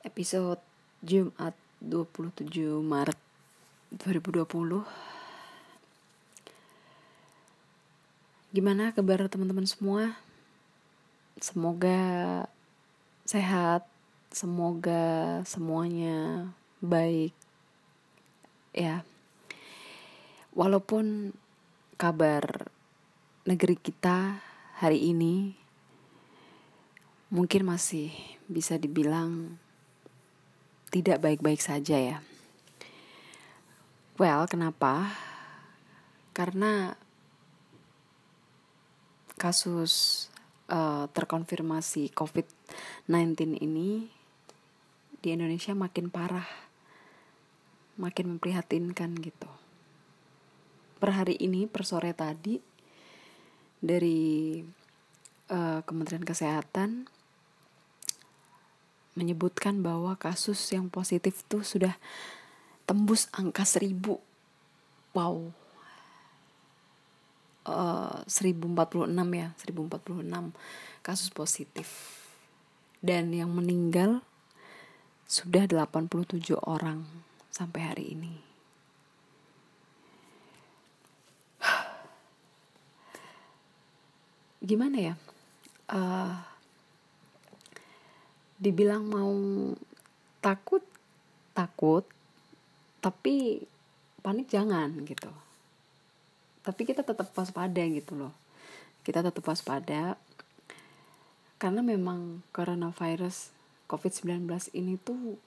[0.00, 0.64] episode
[1.04, 1.52] Jumat
[1.84, 3.18] 27 Maret
[3.92, 5.06] 2020
[8.56, 10.16] Gimana kabar teman-teman semua?
[11.36, 12.00] Semoga
[13.28, 13.84] sehat,
[14.32, 16.48] semoga semuanya
[16.80, 17.36] baik
[18.72, 19.04] ya.
[20.56, 21.36] Walaupun
[22.00, 22.72] kabar
[23.44, 24.40] negeri kita
[24.80, 25.52] hari ini
[27.28, 28.08] mungkin masih
[28.48, 29.60] bisa dibilang
[30.96, 32.18] tidak baik-baik saja ya.
[34.16, 35.12] Well, kenapa?
[36.32, 36.96] Karena
[39.36, 40.24] kasus
[40.72, 44.08] eh, terkonfirmasi COVID-19 ini
[45.20, 46.48] di Indonesia makin parah,
[48.00, 49.52] makin memprihatinkan gitu.
[50.96, 52.56] Per hari ini, per sore tadi,
[53.84, 54.64] dari
[55.52, 57.15] eh, Kementerian Kesehatan
[59.16, 61.96] menyebutkan bahwa kasus yang positif tuh sudah
[62.84, 64.20] tembus angka seribu.
[65.16, 65.50] Wow.
[67.66, 70.54] Eh, 1046 ya, 1046
[71.02, 71.88] kasus positif.
[73.02, 74.22] Dan yang meninggal
[75.26, 77.02] sudah 87 orang
[77.50, 78.38] sampai hari ini.
[84.68, 85.14] Gimana ya?
[85.90, 86.55] Eh,
[88.56, 89.32] dibilang mau
[90.40, 90.80] takut
[91.56, 92.04] takut
[93.00, 93.64] tapi
[94.20, 95.30] panik jangan gitu.
[96.66, 98.34] Tapi kita tetap waspada gitu loh.
[99.06, 100.18] Kita tetap waspada
[101.56, 103.54] karena memang coronavirus
[103.86, 105.38] covid-19 ini tuh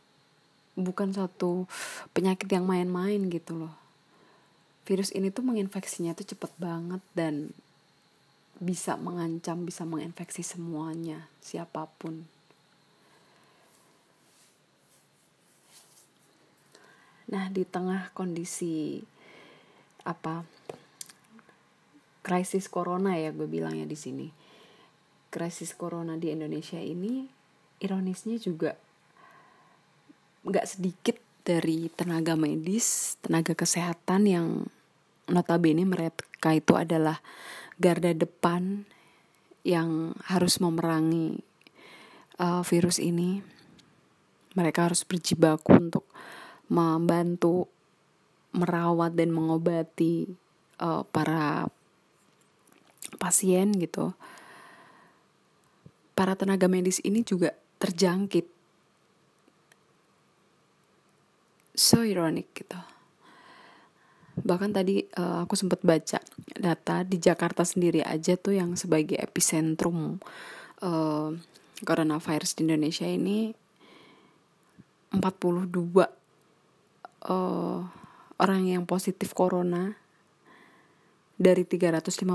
[0.79, 1.67] bukan suatu
[2.15, 3.75] penyakit yang main-main gitu loh.
[4.87, 7.51] Virus ini tuh menginfeksinya tuh cepet banget dan
[8.59, 12.27] bisa mengancam bisa menginfeksi semuanya siapa pun
[17.29, 19.01] Nah, di tengah kondisi
[20.05, 20.41] apa
[22.25, 24.27] krisis corona ya gue bilangnya di sini.
[25.29, 27.25] Krisis corona di Indonesia ini
[27.79, 28.73] ironisnya juga
[30.43, 34.47] nggak sedikit dari tenaga medis, tenaga kesehatan yang
[35.29, 37.21] notabene mereka itu adalah
[37.77, 38.85] garda depan
[39.61, 41.41] yang harus memerangi
[42.41, 43.41] uh, virus ini.
[44.57, 46.05] Mereka harus berjibaku untuk
[46.69, 47.65] membantu
[48.53, 50.29] merawat dan mengobati
[50.81, 51.69] uh, para
[53.17, 54.13] pasien gitu.
[56.13, 58.45] Para tenaga medis ini juga terjangkit.
[61.73, 62.79] So ironic gitu.
[64.39, 66.19] Bahkan tadi uh, aku sempat baca
[66.55, 70.19] data di Jakarta sendiri aja tuh yang sebagai epicentrum
[70.83, 71.31] uh,
[71.83, 73.51] coronavirus di Indonesia ini
[75.15, 76.18] 42
[77.27, 77.83] uh,
[78.39, 79.97] orang yang positif corona
[81.39, 82.27] dari 355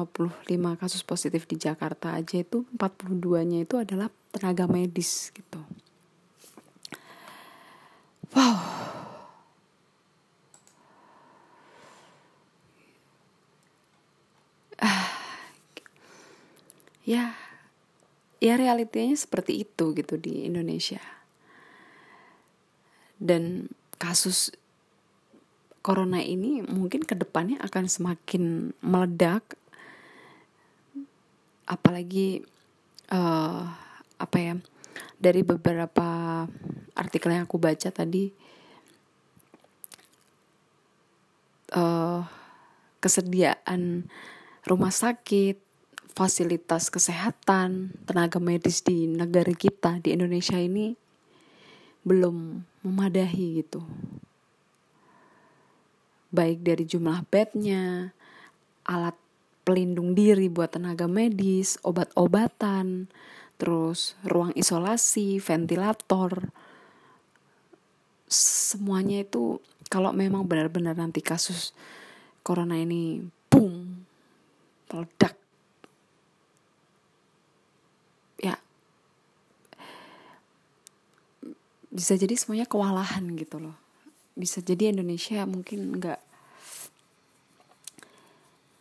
[0.81, 5.61] kasus positif di Jakarta aja itu 42-nya itu adalah tenaga medis gitu.
[8.33, 8.57] Wow.
[14.81, 15.15] Ah.
[17.05, 17.37] Ya.
[18.41, 21.01] Ya realitinya seperti itu gitu di Indonesia.
[23.21, 23.69] Dan
[24.01, 24.53] kasus
[25.85, 29.45] corona ini mungkin ke depannya akan semakin meledak.
[31.69, 32.41] Apalagi
[33.13, 33.69] uh,
[34.17, 34.57] apa ya
[35.21, 36.45] dari beberapa
[36.97, 38.33] artikel yang aku baca tadi
[41.77, 42.25] uh,
[43.05, 44.09] kesediaan
[44.65, 45.61] rumah sakit
[46.15, 50.95] fasilitas kesehatan tenaga medis di negara kita di Indonesia ini
[52.07, 53.83] belum memadahi gitu
[56.35, 58.11] baik dari jumlah bednya,
[58.85, 59.15] alat
[59.63, 63.07] pelindung diri buat tenaga medis, obat-obatan,
[63.57, 66.51] terus ruang isolasi, ventilator,
[68.35, 71.71] semuanya itu kalau memang benar-benar nanti kasus
[72.43, 74.05] corona ini boom
[74.91, 75.39] meledak.
[78.43, 78.59] Ya.
[81.95, 83.77] Bisa jadi semuanya kewalahan gitu loh.
[84.35, 86.21] Bisa jadi Indonesia mungkin nggak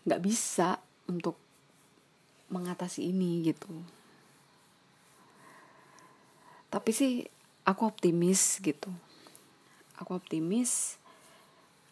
[0.04, 1.40] nggak bisa untuk
[2.52, 3.72] mengatasi ini gitu.
[6.70, 7.24] Tapi sih
[7.64, 8.90] aku optimis gitu.
[9.98, 10.98] Aku optimis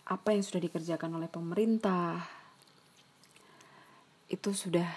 [0.05, 2.26] apa yang sudah dikerjakan oleh pemerintah
[4.28, 4.89] itu sudah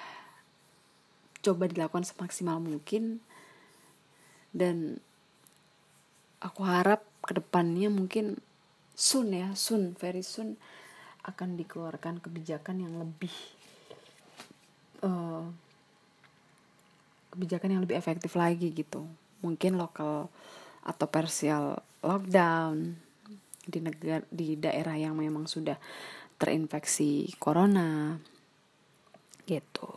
[1.45, 3.21] coba dilakukan semaksimal mungkin.
[4.55, 5.03] Dan
[6.41, 8.39] aku harap ke depannya mungkin
[8.95, 10.55] soon ya soon very soon
[11.25, 13.33] akan dikeluarkan kebijakan yang lebih
[15.01, 15.49] uh,
[17.33, 19.09] kebijakan yang lebih efektif lagi gitu.
[19.41, 20.29] Mungkin lokal
[20.85, 23.01] atau parsial lockdown
[23.65, 25.81] di negara di daerah yang memang sudah
[26.37, 28.21] terinfeksi corona
[29.49, 29.89] gitu.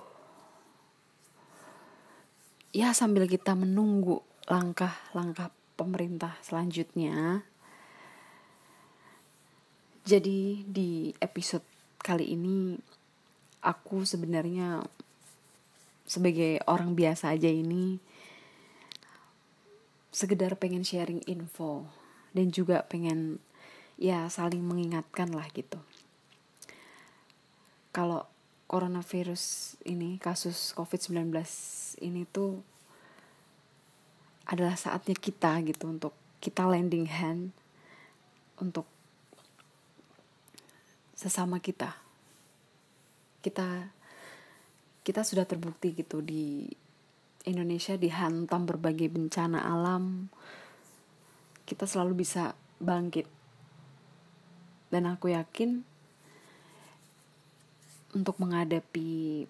[2.71, 7.43] Ya sambil kita menunggu langkah-langkah pemerintah selanjutnya
[10.07, 11.67] jadi di episode
[11.99, 12.79] kali ini
[13.59, 14.79] aku sebenarnya
[16.07, 17.99] sebagai orang biasa aja ini
[20.07, 21.83] sekedar pengen sharing info
[22.31, 23.43] dan juga pengen
[23.99, 25.83] ya saling mengingatkan lah gitu.
[27.91, 28.31] Kalau
[28.71, 31.35] coronavirus ini kasus COVID-19
[31.99, 32.63] ini tuh
[34.47, 37.51] adalah saatnya kita gitu untuk kita lending hand
[38.63, 38.87] untuk
[41.17, 41.97] sesama kita.
[43.41, 43.89] Kita
[45.01, 46.69] kita sudah terbukti gitu di
[47.49, 50.29] Indonesia dihantam berbagai bencana alam.
[51.65, 53.25] Kita selalu bisa bangkit.
[54.93, 55.81] Dan aku yakin
[58.15, 59.43] untuk menghadapi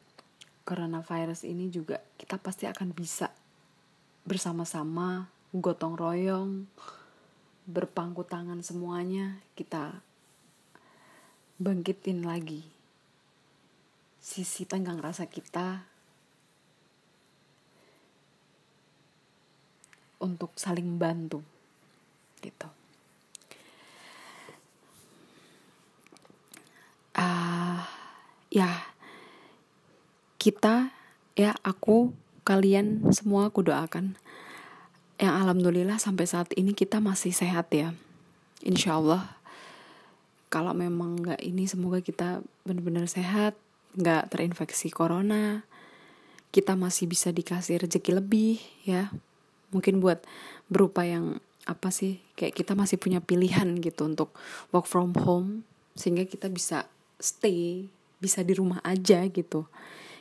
[0.66, 3.30] coronavirus ini juga kita pasti akan bisa
[4.26, 6.66] bersama-sama gotong royong
[7.68, 9.42] berpangku tangan semuanya.
[9.54, 10.07] Kita
[11.58, 12.62] bangkitin lagi
[14.22, 15.88] sisi tenggang rasa kita
[20.22, 21.42] untuk saling bantu
[22.44, 22.70] gitu.
[27.18, 27.90] Ah
[28.54, 28.94] ya
[30.38, 30.94] kita
[31.34, 34.20] ya aku kalian semua aku doakan.
[35.18, 37.98] Yang alhamdulillah sampai saat ini kita masih sehat ya.
[38.62, 39.37] Insya Allah
[40.48, 43.56] kalau memang nggak ini semoga kita benar-benar sehat
[43.98, 45.68] nggak terinfeksi corona
[46.58, 49.12] kita masih bisa dikasih rezeki lebih ya.
[49.70, 50.24] Mungkin buat
[50.72, 51.38] berupa yang
[51.68, 54.32] apa sih kayak kita masih punya pilihan gitu untuk
[54.72, 55.68] work from home
[56.00, 56.88] sehingga kita bisa
[57.20, 59.68] stay bisa di rumah aja gitu.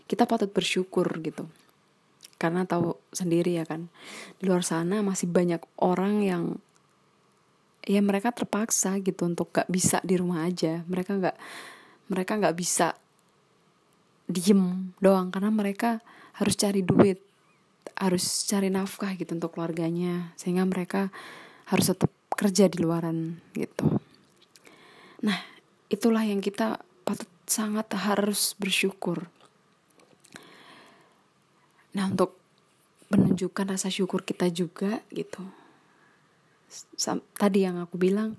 [0.05, 1.47] Kita patut bersyukur gitu.
[2.37, 3.89] Karena tahu sendiri ya kan
[4.37, 6.61] di luar sana masih banyak orang yang
[7.87, 10.83] ya mereka terpaksa gitu untuk gak bisa di rumah aja.
[10.85, 11.37] Mereka nggak
[12.11, 12.99] mereka nggak bisa
[14.27, 16.03] diem doang karena mereka
[16.37, 17.23] harus cari duit
[17.97, 21.09] harus cari nafkah gitu untuk keluarganya sehingga mereka
[21.71, 24.03] harus tetap kerja di luaran gitu.
[25.23, 25.39] Nah
[25.89, 29.31] itulah yang kita patut sangat harus bersyukur.
[31.97, 32.37] Nah, untuk
[33.09, 35.41] menunjukkan rasa syukur kita juga gitu.
[37.37, 38.37] Tadi yang aku bilang,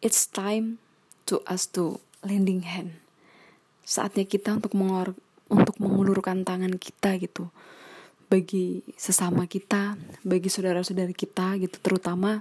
[0.00, 0.78] it's time
[1.26, 2.96] to us to lending hand.
[3.84, 5.12] Saatnya kita untuk mengor
[5.52, 7.52] untuk mengulurkan tangan kita gitu.
[8.32, 12.40] Bagi sesama kita, bagi saudara-saudari kita gitu, terutama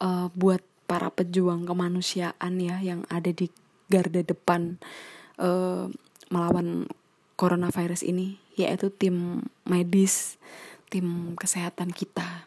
[0.00, 3.48] uh, buat para pejuang kemanusiaan ya yang ada di
[3.88, 4.76] garda depan
[5.40, 5.88] uh,
[6.28, 6.88] melawan
[7.34, 10.38] coronavirus ini yaitu tim medis
[10.88, 12.46] tim kesehatan kita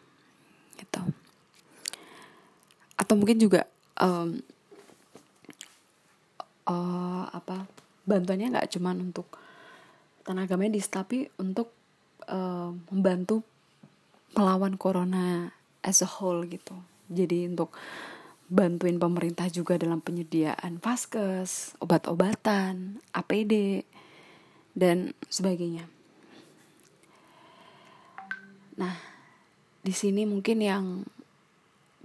[0.80, 1.04] gitu
[2.98, 3.64] atau mungkin juga
[4.02, 4.42] um,
[6.66, 7.64] uh, apa
[8.04, 9.38] bantuannya nggak cuman untuk
[10.26, 11.72] tenaga medis tapi untuk
[12.28, 13.40] uh, membantu
[14.36, 15.48] melawan corona
[15.80, 16.76] as a whole gitu.
[17.08, 17.72] Jadi untuk
[18.48, 23.84] bantuin pemerintah juga dalam penyediaan vaskes obat-obatan APD
[24.76, 25.88] dan sebagainya.
[28.78, 28.94] Nah,
[29.82, 30.84] di sini mungkin yang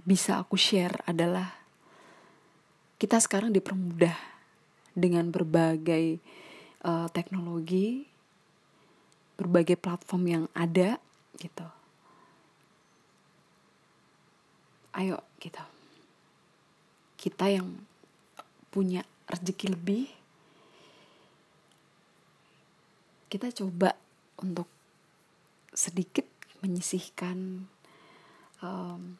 [0.04, 1.56] bisa aku share adalah
[3.00, 4.14] kita sekarang dipermudah
[4.92, 6.20] dengan berbagai
[6.84, 8.06] uh, teknologi,
[9.40, 11.00] berbagai platform yang ada
[11.40, 11.66] gitu.
[14.94, 15.66] Ayo kita,
[17.18, 17.66] kita yang
[18.70, 20.06] punya rezeki lebih,
[23.26, 23.98] kita coba
[24.38, 24.70] untuk
[25.74, 26.22] sedikit
[26.62, 27.66] menyisihkan
[28.62, 29.18] um,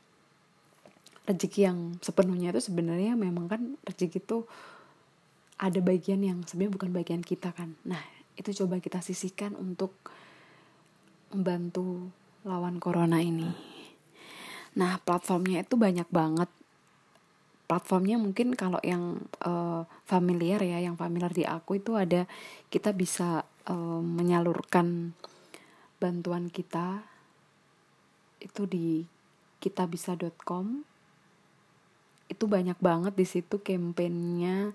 [1.25, 4.45] rezeki yang sepenuhnya itu sebenarnya memang kan rezeki itu
[5.57, 7.73] ada bagian yang sebenarnya bukan bagian kita kan.
[7.89, 8.01] Nah
[8.35, 9.95] itu coba kita sisihkan untuk
[11.33, 12.13] membantu
[12.45, 13.49] lawan corona ini.
[14.77, 16.51] Nah platformnya itu banyak banget.
[17.65, 22.29] Platformnya mungkin kalau yang uh, familiar ya yang familiar di aku itu ada
[22.69, 25.17] kita bisa uh, menyalurkan
[25.97, 27.01] bantuan kita
[28.45, 29.09] itu di
[29.65, 30.94] kitabisa.com
[32.35, 34.75] itu banyak banget di situ kampanyenya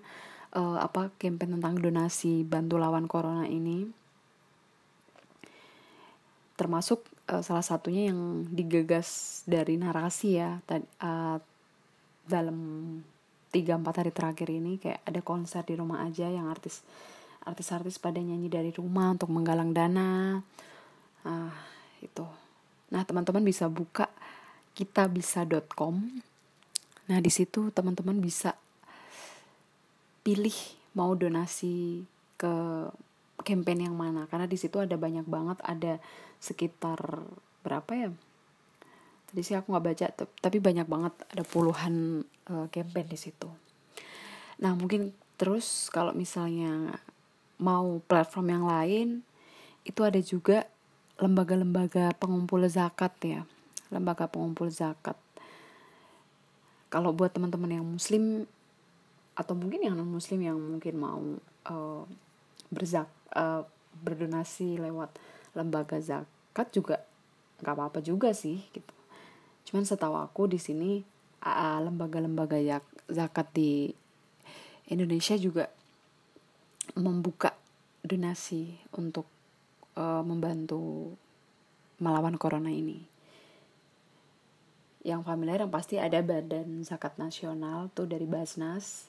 [0.56, 3.86] uh, apa kampanye tentang donasi bantu lawan corona ini.
[6.56, 11.38] Termasuk uh, salah satunya yang digagas dari narasi ya uh,
[12.24, 12.58] dalam
[13.50, 16.86] tiga empat hari terakhir ini kayak ada konser di rumah aja yang artis
[17.42, 20.38] artis-artis pada nyanyi dari rumah untuk menggalang dana.
[21.24, 21.52] Uh,
[22.00, 22.24] itu.
[22.92, 24.08] Nah, teman-teman bisa buka
[24.76, 26.24] kitabisa.com.
[27.10, 28.54] Nah, di situ teman-teman bisa
[30.22, 30.54] pilih
[30.94, 32.06] mau donasi
[32.38, 32.54] ke
[33.42, 34.30] campaign yang mana.
[34.30, 35.98] Karena di situ ada banyak banget ada
[36.38, 37.26] sekitar
[37.66, 38.08] berapa ya?
[39.30, 40.06] Tadi sih aku nggak baca
[40.42, 43.50] tapi banyak banget ada puluhan uh, campaign di situ.
[44.62, 46.98] Nah mungkin terus kalau misalnya
[47.58, 49.08] mau platform yang lain
[49.86, 50.66] itu ada juga
[51.18, 53.40] lembaga-lembaga pengumpul zakat ya.
[53.90, 55.14] Lembaga pengumpul zakat
[56.90, 58.44] kalau buat teman-teman yang muslim
[59.38, 61.22] atau mungkin yang non muslim yang mungkin mau
[61.70, 62.02] uh,
[62.68, 63.64] berzak uh,
[64.04, 65.14] berdonasi lewat
[65.56, 67.00] lembaga zakat juga
[67.62, 68.94] nggak apa-apa juga sih gitu
[69.70, 71.00] cuman setahu aku di sini
[71.46, 73.90] uh, lembaga-lembaga zakat di
[74.90, 75.70] Indonesia juga
[76.98, 77.54] membuka
[78.02, 79.26] donasi untuk
[79.94, 81.14] uh, membantu
[82.00, 82.98] melawan corona ini.
[85.00, 89.08] Yang familiar yang pasti ada Badan Zakat Nasional tuh dari Basnas.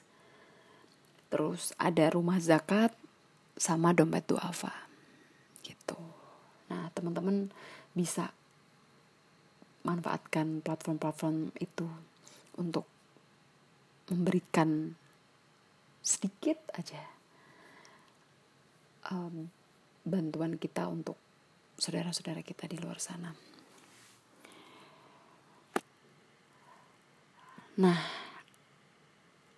[1.28, 2.92] Terus ada rumah zakat
[3.56, 4.72] sama dompet duafa.
[5.64, 5.96] Gitu.
[6.68, 7.52] Nah, teman-teman
[7.92, 8.32] bisa
[9.84, 11.88] manfaatkan platform-platform itu
[12.56, 12.86] untuk
[14.12, 14.92] memberikan
[16.02, 17.00] sedikit aja
[19.10, 19.50] um,
[20.02, 21.18] bantuan kita untuk
[21.78, 23.51] saudara-saudara kita di luar sana.
[27.80, 27.96] Nah,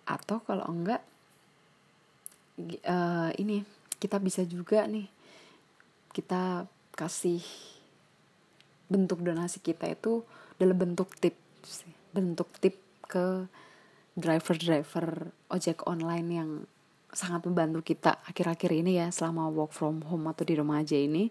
[0.07, 1.03] atau kalau enggak,
[2.87, 3.67] uh, ini
[3.99, 5.09] kita bisa juga nih
[6.15, 6.63] kita
[6.95, 7.43] kasih
[8.87, 10.23] bentuk donasi kita itu
[10.55, 11.83] dalam bentuk tips,
[12.15, 13.49] bentuk tip ke
[14.15, 16.49] driver-driver ojek online yang
[17.11, 21.27] sangat membantu kita akhir-akhir ini ya selama work from home atau di rumah aja ini.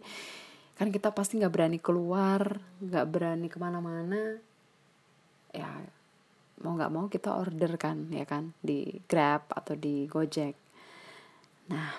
[0.76, 4.36] Kan kita pasti nggak berani keluar nggak berani ke mana-mana.
[5.54, 5.70] Ya
[6.62, 10.54] mau nggak mau kita order kan ya kan di Grab atau di Gojek.
[11.72, 11.98] Nah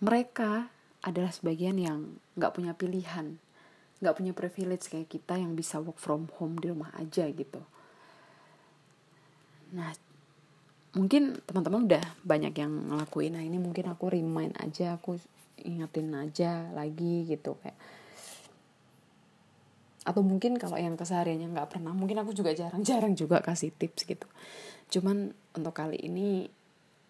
[0.00, 0.70] mereka
[1.02, 3.36] adalah sebagian yang nggak punya pilihan
[4.02, 7.62] nggak punya privilege kayak kita yang bisa work from home di rumah aja gitu.
[9.78, 9.94] Nah
[10.98, 13.38] mungkin teman-teman udah banyak yang ngelakuin.
[13.38, 15.22] Nah ini mungkin aku remind aja aku
[15.62, 17.78] ingetin aja lagi gitu kayak
[20.02, 24.26] atau mungkin kalau yang kesehariannya nggak pernah mungkin aku juga jarang-jarang juga kasih tips gitu
[24.92, 26.50] cuman untuk kali ini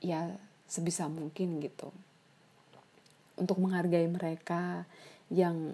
[0.05, 0.28] ya
[0.68, 1.88] sebisa mungkin gitu
[3.40, 4.84] untuk menghargai mereka
[5.32, 5.72] yang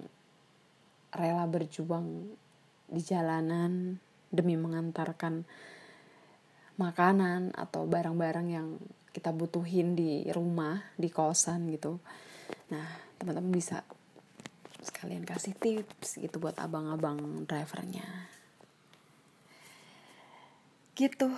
[1.11, 2.31] rela berjuang
[2.89, 3.99] di jalanan
[4.29, 5.43] demi mengantarkan
[6.79, 8.67] makanan atau barang-barang yang
[9.11, 11.99] kita butuhin di rumah, di kosan gitu.
[12.71, 12.87] Nah,
[13.19, 13.83] teman-teman bisa
[14.79, 18.27] sekalian kasih tips gitu buat abang-abang drivernya.
[20.95, 21.29] Gitu.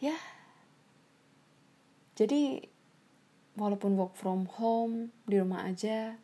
[0.00, 0.16] Ya.
[2.16, 2.64] Jadi
[3.56, 6.16] walaupun work from home di rumah aja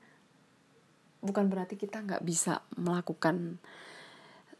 [1.20, 3.60] bukan berarti kita nggak bisa melakukan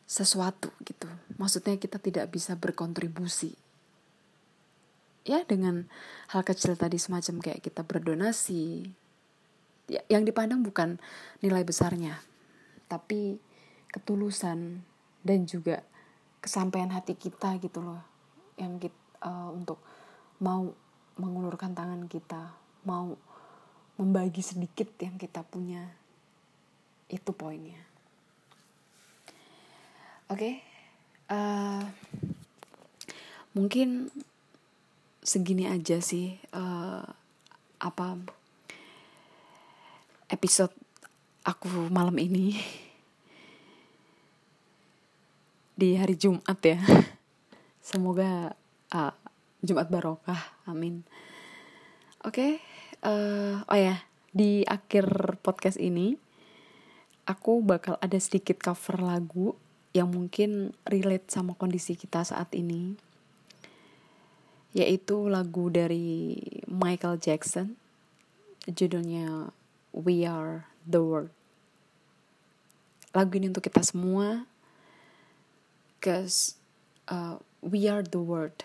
[0.07, 1.11] sesuatu gitu.
[1.41, 3.55] Maksudnya kita tidak bisa berkontribusi.
[5.26, 5.91] Ya dengan
[6.30, 8.95] hal kecil tadi semacam kayak kita berdonasi.
[9.87, 10.99] Ya, yang dipandang bukan
[11.39, 12.18] nilai besarnya,
[12.91, 13.39] tapi
[13.95, 14.82] ketulusan
[15.22, 15.87] dan juga
[16.43, 18.03] kesampaian hati kita gitu loh.
[18.59, 19.78] Yang kita uh, untuk
[20.43, 20.74] mau
[21.16, 22.53] mengulurkan tangan kita,
[22.84, 23.16] mau
[23.97, 25.87] membagi sedikit yang kita punya.
[27.07, 27.78] Itu poinnya.
[30.26, 30.55] Oke, okay.
[31.30, 31.87] uh,
[33.55, 34.11] mungkin
[35.22, 37.07] segini aja sih uh,
[37.78, 38.07] apa
[40.26, 40.74] episode
[41.46, 42.58] aku malam ini
[45.78, 46.80] di hari Jumat ya.
[47.84, 48.56] Semoga
[48.90, 49.14] uh,
[49.62, 51.06] Jumat barokah, amin.
[52.26, 52.52] Oke, okay,
[53.06, 54.02] uh, oh ya
[54.34, 56.18] di akhir podcast ini
[57.24, 59.54] aku bakal ada sedikit cover lagu
[59.96, 62.98] yang mungkin relate sama kondisi kita saat ini
[64.76, 66.36] yaitu lagu dari
[66.68, 67.80] Michael Jackson
[68.68, 69.55] judulnya
[69.97, 71.32] We Are the World
[73.16, 74.44] lagu ini untuk kita semua
[76.05, 76.61] cause
[77.09, 78.61] uh, we are the world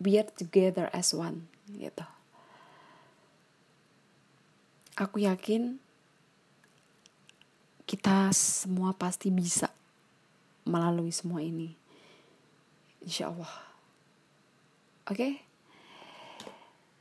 [0.00, 2.08] we are together as one gitu
[4.96, 5.76] aku yakin
[7.90, 9.66] kita semua pasti bisa
[10.62, 11.74] melalui semua ini.
[13.02, 13.50] Insya Allah.
[15.10, 15.18] Oke?
[15.18, 15.32] Okay?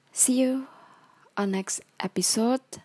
[0.09, 0.65] See you
[1.37, 2.81] on next episode.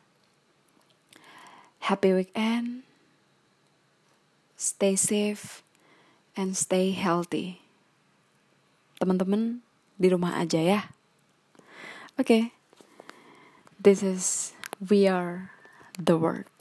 [1.84, 2.80] Happy weekend.
[4.56, 5.60] Stay safe
[6.32, 7.60] and stay healthy.
[8.96, 9.60] Teman-teman
[10.00, 10.80] di rumah aja ya.
[12.16, 12.24] Oke.
[12.24, 12.42] Okay.
[13.76, 15.52] This is We Are
[16.00, 16.53] the World.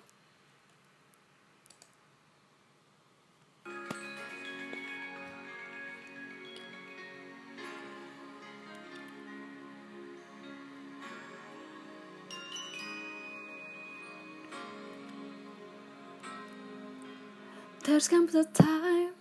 [17.94, 19.14] There's comes a time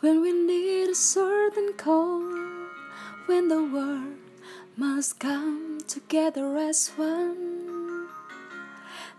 [0.00, 2.22] when we need a certain call,
[3.26, 4.16] when the world
[4.78, 8.08] must come together as one.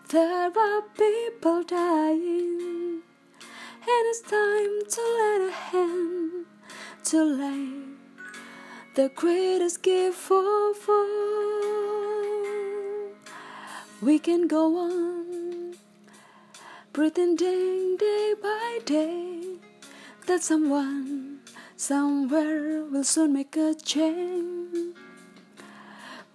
[0.09, 3.03] There are people dying,
[3.39, 6.45] and it's time to lend a hand
[7.03, 7.69] to lay
[8.95, 11.13] the greatest gift of all.
[14.01, 15.22] We can go on
[16.93, 19.57] Pretending day by day
[20.27, 21.39] that someone
[21.75, 24.95] somewhere will soon make a change.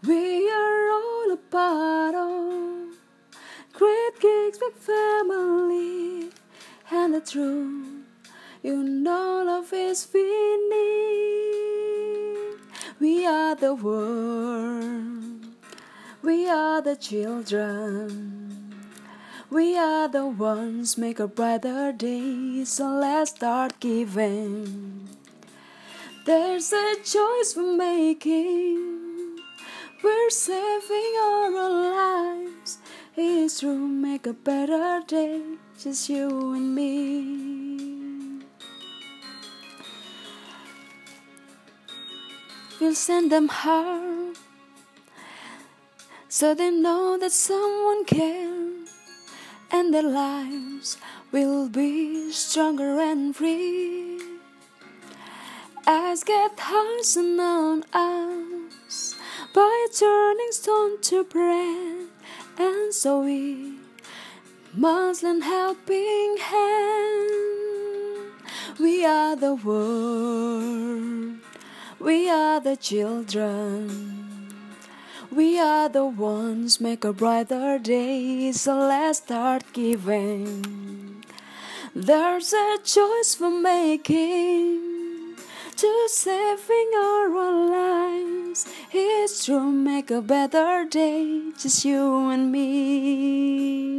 [0.05, 2.89] We are all a part of
[3.73, 6.33] great big family,
[6.91, 8.03] and the truth,
[8.61, 10.27] you know, love is need.
[12.99, 15.47] We are the world,
[16.21, 18.48] we are the children.
[19.51, 25.09] We are the ones make a brighter day, so let's start giving.
[26.27, 29.39] There's a choice we're making.
[30.05, 32.77] We're saving our lives.
[33.17, 35.41] It's true, make a better day,
[35.81, 38.45] just you and me.
[42.79, 44.35] We'll send them home
[46.29, 48.58] so they know that someone cares
[49.71, 50.97] and their lives
[51.33, 54.21] will be stronger and free.
[55.87, 59.16] As get hearts on us
[59.55, 62.09] by turning stone to bread,
[62.59, 63.79] and so we
[64.75, 67.31] must lend helping hand.
[68.79, 71.39] We are the world,
[71.99, 74.28] we are the children.
[75.31, 81.22] We are the ones make a brighter day, so let's start giving.
[81.95, 85.37] There's a choice for making
[85.76, 87.29] to saving our
[87.68, 88.66] lives.
[88.91, 93.99] It's true, make a better day, just you and me.